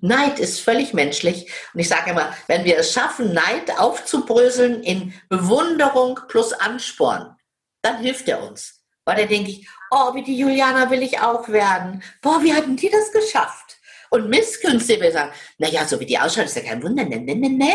[0.02, 1.50] Neid ist völlig menschlich.
[1.74, 7.34] Und ich sage immer, wenn wir es schaffen, Neid aufzubröseln in Bewunderung plus Ansporn,
[7.82, 8.84] dann hilft er uns.
[9.06, 12.04] Weil dann denke ich, oh, wie die Juliana will ich auch werden.
[12.22, 13.78] Boah, wie hatten die das geschafft?
[14.10, 17.36] Und Misskünste, wir sagen, naja, so wie die ausschaut, ist ja kein Wunder, ne, ne,
[17.36, 17.74] ne, ne.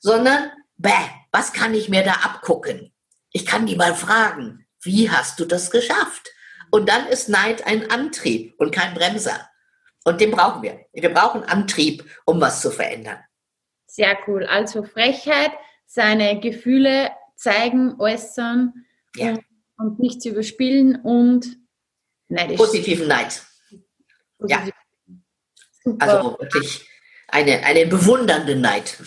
[0.00, 0.90] Sondern, bäh,
[1.30, 2.92] was kann ich mir da abgucken?
[3.30, 6.30] Ich kann die mal fragen, wie hast du das geschafft?
[6.70, 9.48] Und dann ist Neid ein Antrieb und kein Bremser.
[10.04, 10.84] Und den brauchen wir.
[10.92, 13.18] Wir brauchen Antrieb, um was zu verändern.
[13.86, 14.44] Sehr cool.
[14.44, 15.52] Also Frechheit,
[15.86, 18.72] seine Gefühle zeigen, äußern
[19.16, 19.30] ja.
[19.30, 19.44] und,
[19.76, 21.58] und nicht zu überspielen und
[22.28, 22.56] neidisch.
[22.56, 23.42] Positiven Neid.
[24.38, 24.66] Positiv.
[24.66, 24.68] Ja.
[25.84, 26.06] Super.
[26.06, 26.88] Also wirklich
[27.28, 28.98] eine, eine bewundernde Neid.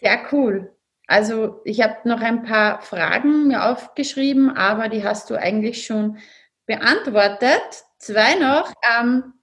[0.00, 0.73] Sehr cool.
[1.06, 6.18] Also ich habe noch ein paar Fragen mir aufgeschrieben, aber die hast du eigentlich schon
[6.66, 7.84] beantwortet.
[7.98, 8.72] Zwei noch.
[8.98, 9.34] Ähm,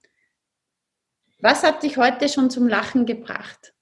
[1.38, 3.74] was hat dich heute schon zum Lachen gebracht?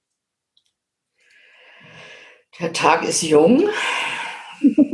[2.58, 3.70] Der Tag ist jung.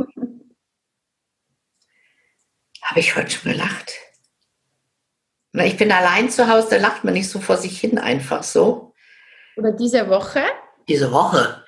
[2.81, 3.93] Habe ich heute schon gelacht?
[5.51, 8.43] Na, ich bin allein zu Hause, da lacht man nicht so vor sich hin einfach
[8.43, 8.93] so.
[9.57, 10.43] Oder diese Woche?
[10.87, 11.65] Diese Woche.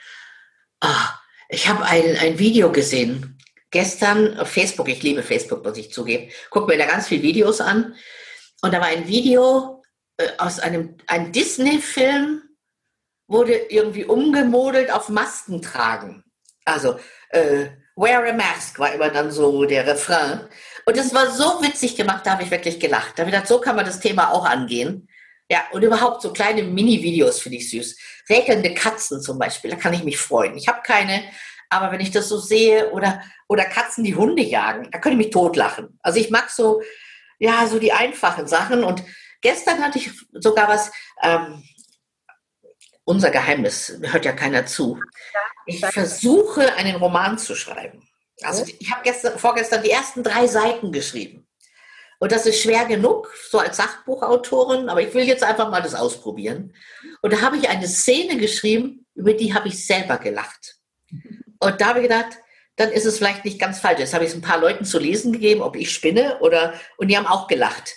[0.80, 1.09] Ah,
[1.52, 3.36] Ich habe ein, ein Video gesehen,
[3.72, 7.60] gestern auf Facebook, ich liebe Facebook, muss ich zugeben, guck mir da ganz viele Videos
[7.60, 7.96] an.
[8.62, 9.82] Und da war ein Video
[10.18, 12.44] äh, aus einem, einem Disney-Film,
[13.28, 16.24] wurde irgendwie umgemodelt auf Masken tragen.
[16.66, 20.48] Also, äh, wear a mask war immer dann so der Refrain.
[20.86, 23.14] Und das war so witzig gemacht, da habe ich wirklich gelacht.
[23.16, 25.08] Da habe ich gedacht, so kann man das Thema auch angehen.
[25.52, 27.98] Ja, und überhaupt so kleine Mini-Videos finde ich süß.
[28.30, 30.56] Regelnde Katzen zum Beispiel, da kann ich mich freuen.
[30.56, 31.24] Ich habe keine,
[31.70, 35.26] aber wenn ich das so sehe oder, oder Katzen, die Hunde jagen, da könnte ich
[35.26, 36.00] mich totlachen.
[36.02, 36.82] Also ich mag so,
[37.40, 38.84] ja, so die einfachen Sachen.
[38.84, 39.04] Und
[39.42, 41.64] gestern hatte ich sogar was, ähm,
[43.04, 45.00] unser Geheimnis, hört ja keiner zu.
[45.66, 48.08] Ich versuche, einen Roman zu schreiben.
[48.44, 51.49] Also ich habe gestern, vorgestern die ersten drei Seiten geschrieben.
[52.20, 55.96] Und das ist schwer genug, so als Sachbuchautorin, aber ich will jetzt einfach mal das
[55.96, 56.74] ausprobieren.
[57.22, 60.76] Und da habe ich eine Szene geschrieben, über die habe ich selber gelacht.
[61.60, 62.38] Und da habe ich gedacht,
[62.76, 64.00] dann ist es vielleicht nicht ganz falsch.
[64.00, 67.10] Jetzt habe ich es ein paar Leuten zu lesen gegeben, ob ich spinne oder, und
[67.10, 67.96] die haben auch gelacht.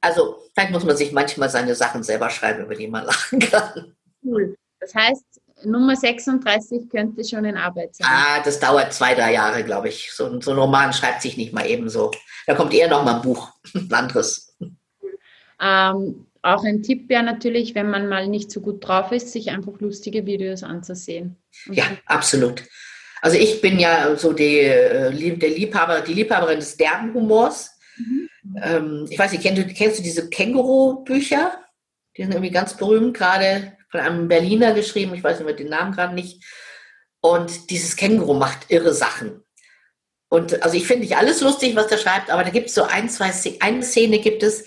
[0.00, 3.96] Also vielleicht muss man sich manchmal seine Sachen selber schreiben, über die man lachen kann.
[4.24, 4.56] Cool.
[4.80, 8.06] Das heißt, Nummer 36 könnte schon in Arbeit sein.
[8.08, 10.12] Ah, das dauert zwei, drei Jahre, glaube ich.
[10.12, 12.10] So, so, ein Roman schreibt sich nicht mal eben so.
[12.46, 14.56] Da kommt eher noch mal ein Buch, ein anderes.
[15.60, 19.50] Ähm, auch ein Tipp wäre natürlich, wenn man mal nicht so gut drauf ist, sich
[19.50, 21.36] einfach lustige Videos anzusehen.
[21.70, 22.62] Ja, absolut.
[23.20, 27.72] Also ich bin ja so die, äh, der Liebhaber, die Liebhaberin des derben Humors.
[27.96, 28.28] Mhm.
[28.62, 31.58] Ähm, ich weiß nicht, kennst du, kennst du diese Känguru-Bücher?
[32.16, 35.68] Die sind irgendwie ganz berühmt, gerade von einem Berliner geschrieben, ich weiß nicht mehr den
[35.68, 36.44] Namen gerade nicht.
[37.20, 39.44] Und dieses Känguru macht irre Sachen.
[40.28, 42.84] Und also ich finde nicht alles lustig, was der schreibt, aber da gibt es so
[42.84, 44.66] ein, zwei, eine Szene gibt es,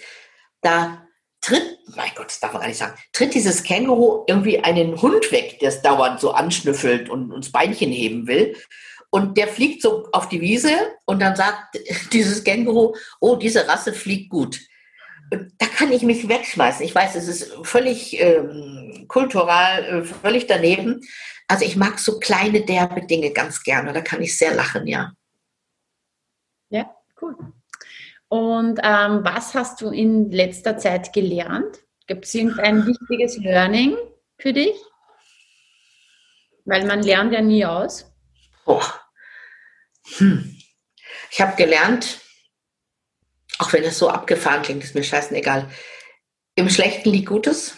[0.61, 1.05] da
[1.39, 5.31] tritt, mein Gott, das darf man gar nicht sagen, tritt dieses Känguru irgendwie einen Hund
[5.31, 8.55] weg, der es dauernd so anschnüffelt und uns Beinchen heben will.
[9.11, 10.71] Und der fliegt so auf die Wiese
[11.05, 11.77] und dann sagt
[12.13, 14.59] dieses Känguru, oh, diese Rasse fliegt gut.
[15.31, 16.85] Da kann ich mich wegschmeißen.
[16.85, 21.01] Ich weiß, es ist völlig ähm, kultural, äh, völlig daneben.
[21.47, 23.93] Also ich mag so kleine, derbe Dinge ganz gerne.
[23.93, 25.13] Da kann ich sehr lachen, ja.
[26.69, 27.35] Ja, cool.
[28.27, 31.79] Und ähm, was hast du in letzter Zeit gelernt?
[32.07, 33.97] Gibt es irgendein wichtiges Learning
[34.37, 34.75] für dich?
[36.65, 38.09] Weil man lernt ja nie aus.
[38.65, 38.83] Oh.
[40.17, 40.57] Hm.
[41.29, 42.20] Ich habe gelernt,
[43.61, 45.69] auch wenn es so abgefahren klingt, ist mir scheißegal.
[46.55, 47.75] Im Schlechten liegt Gutes,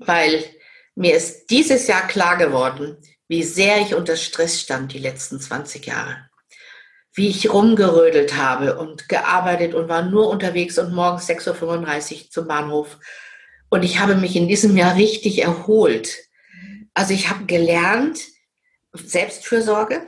[0.00, 0.44] weil
[0.94, 2.96] mir ist dieses Jahr klar geworden,
[3.28, 6.28] wie sehr ich unter Stress stand die letzten 20 Jahre
[7.16, 12.46] wie ich rumgerödelt habe und gearbeitet und war nur unterwegs und morgens 6.35 Uhr zum
[12.46, 12.98] Bahnhof.
[13.70, 16.14] Und ich habe mich in diesem Jahr richtig erholt.
[16.92, 18.20] Also ich habe gelernt,
[18.92, 20.06] Selbstfürsorge,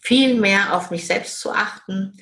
[0.00, 2.16] viel mehr auf mich selbst zu achten,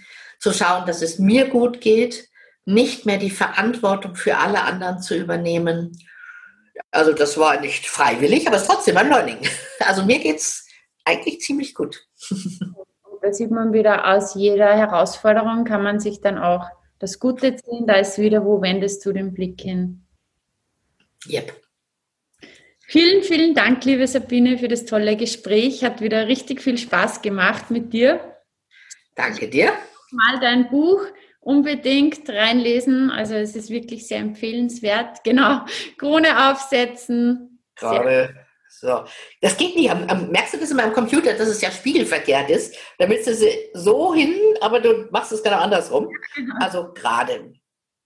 [0.44, 2.28] zu schauen, dass es mir gut geht,
[2.66, 5.98] nicht mehr die Verantwortung für alle anderen zu übernehmen.
[6.90, 9.38] Also das war nicht freiwillig, aber es ist trotzdem ein Learning.
[9.80, 10.66] Also mir geht es
[11.04, 12.06] eigentlich ziemlich gut.
[13.22, 16.66] da sieht man wieder, aus jeder Herausforderung kann man sich dann auch
[16.98, 17.86] das Gute ziehen.
[17.86, 20.06] Da ist wieder, wo wendest du den Blick hin?
[21.26, 21.52] Yep.
[22.86, 25.84] Vielen, vielen Dank, liebe Sabine, für das tolle Gespräch.
[25.84, 28.20] Hat wieder richtig viel Spaß gemacht mit dir.
[29.14, 29.72] Danke dir.
[30.14, 31.00] Mal dein Buch
[31.40, 33.10] unbedingt reinlesen.
[33.10, 35.20] Also es ist wirklich sehr empfehlenswert.
[35.24, 35.64] Genau.
[35.98, 37.60] Krone aufsetzen.
[37.76, 38.34] Gerade
[38.68, 39.04] so.
[39.40, 39.90] Das geht nicht.
[39.90, 42.76] Am, am, merkst du das in meinem Computer, dass es ja spiegelverkehrt ist?
[42.98, 46.08] Da willst du sie so hin, aber du machst es genau andersrum.
[46.34, 46.54] Genau.
[46.60, 47.54] Also gerade.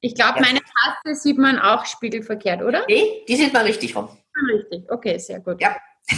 [0.00, 2.84] Ich glaube, meine Taste sieht man auch spiegelverkehrt, oder?
[2.86, 4.08] Nee, die sieht man richtig rum.
[4.52, 5.60] Richtig, okay, sehr gut.
[5.60, 5.76] Ja.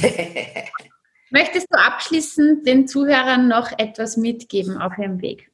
[1.31, 5.50] Möchtest du abschließend den Zuhörern noch etwas mitgeben auf ihrem Weg?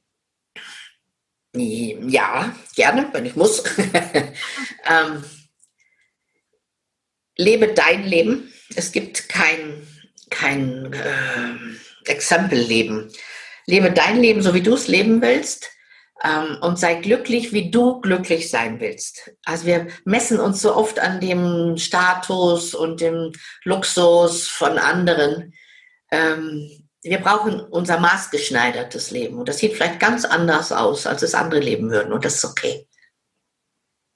[1.59, 3.65] Ja, gerne, wenn ich muss.
[4.89, 5.25] ähm,
[7.37, 9.87] lebe dein Leben es gibt kein,
[10.31, 13.11] kein äh, Exempelleben.
[13.67, 15.71] Lebe dein Leben, so wie du es leben willst
[16.25, 19.33] ähm, und sei glücklich, wie du glücklich sein willst.
[19.45, 23.33] Also wir messen uns so oft an dem Status und dem
[23.65, 25.53] Luxus von anderen.
[26.11, 31.35] Ähm, wir brauchen unser maßgeschneidertes Leben und das sieht vielleicht ganz anders aus, als es
[31.35, 32.87] andere leben würden und das ist okay.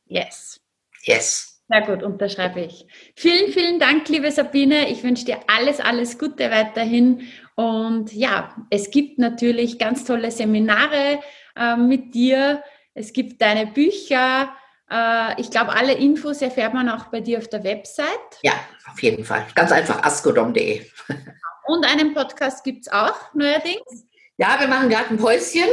[0.06, 0.60] Yes.
[1.04, 1.62] Yes.
[1.68, 2.86] Sehr gut, unterschreibe ich.
[3.14, 4.90] Vielen, vielen Dank, liebe Sabine.
[4.90, 7.28] Ich wünsche dir alles, alles Gute weiterhin.
[7.54, 11.20] Und ja, es gibt natürlich ganz tolle Seminare
[11.54, 12.64] äh, mit dir.
[12.92, 14.50] Es gibt deine Bücher.
[14.90, 18.40] Äh, ich glaube, alle Infos erfährt man auch bei dir auf der Website.
[18.42, 18.54] Ja,
[18.90, 19.46] auf jeden Fall.
[19.54, 20.84] Ganz einfach askodom.de.
[21.66, 24.06] Und einen Podcast gibt es auch neuerdings?
[24.36, 25.68] Ja, wir machen gerade ein Päuschen,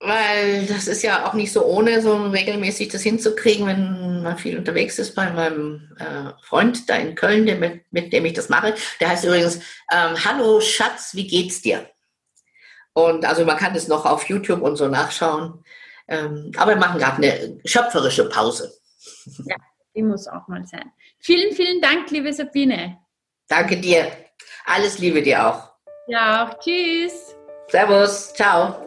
[0.00, 4.58] weil das ist ja auch nicht so ohne, so regelmäßig das hinzukriegen, wenn man viel
[4.58, 8.74] unterwegs ist bei meinem äh, Freund da in Köln, mit, mit, dem ich das mache.
[9.00, 9.56] Der heißt übrigens
[9.92, 11.88] ähm, Hallo Schatz, wie geht's dir?
[12.92, 15.62] Und also man kann es noch auf YouTube und so nachschauen.
[16.08, 18.72] Ähm, aber wir machen gerade eine schöpferische Pause.
[19.44, 19.56] Ja,
[19.94, 20.92] die muss auch mal sein.
[21.18, 22.98] Vielen, vielen Dank, liebe Sabine.
[23.48, 24.25] Danke dir.
[24.66, 25.70] Alles Liebe dir auch.
[26.08, 26.58] Ja, auch.
[26.58, 27.34] Tschüss.
[27.68, 28.32] Servus.
[28.34, 28.85] Ciao.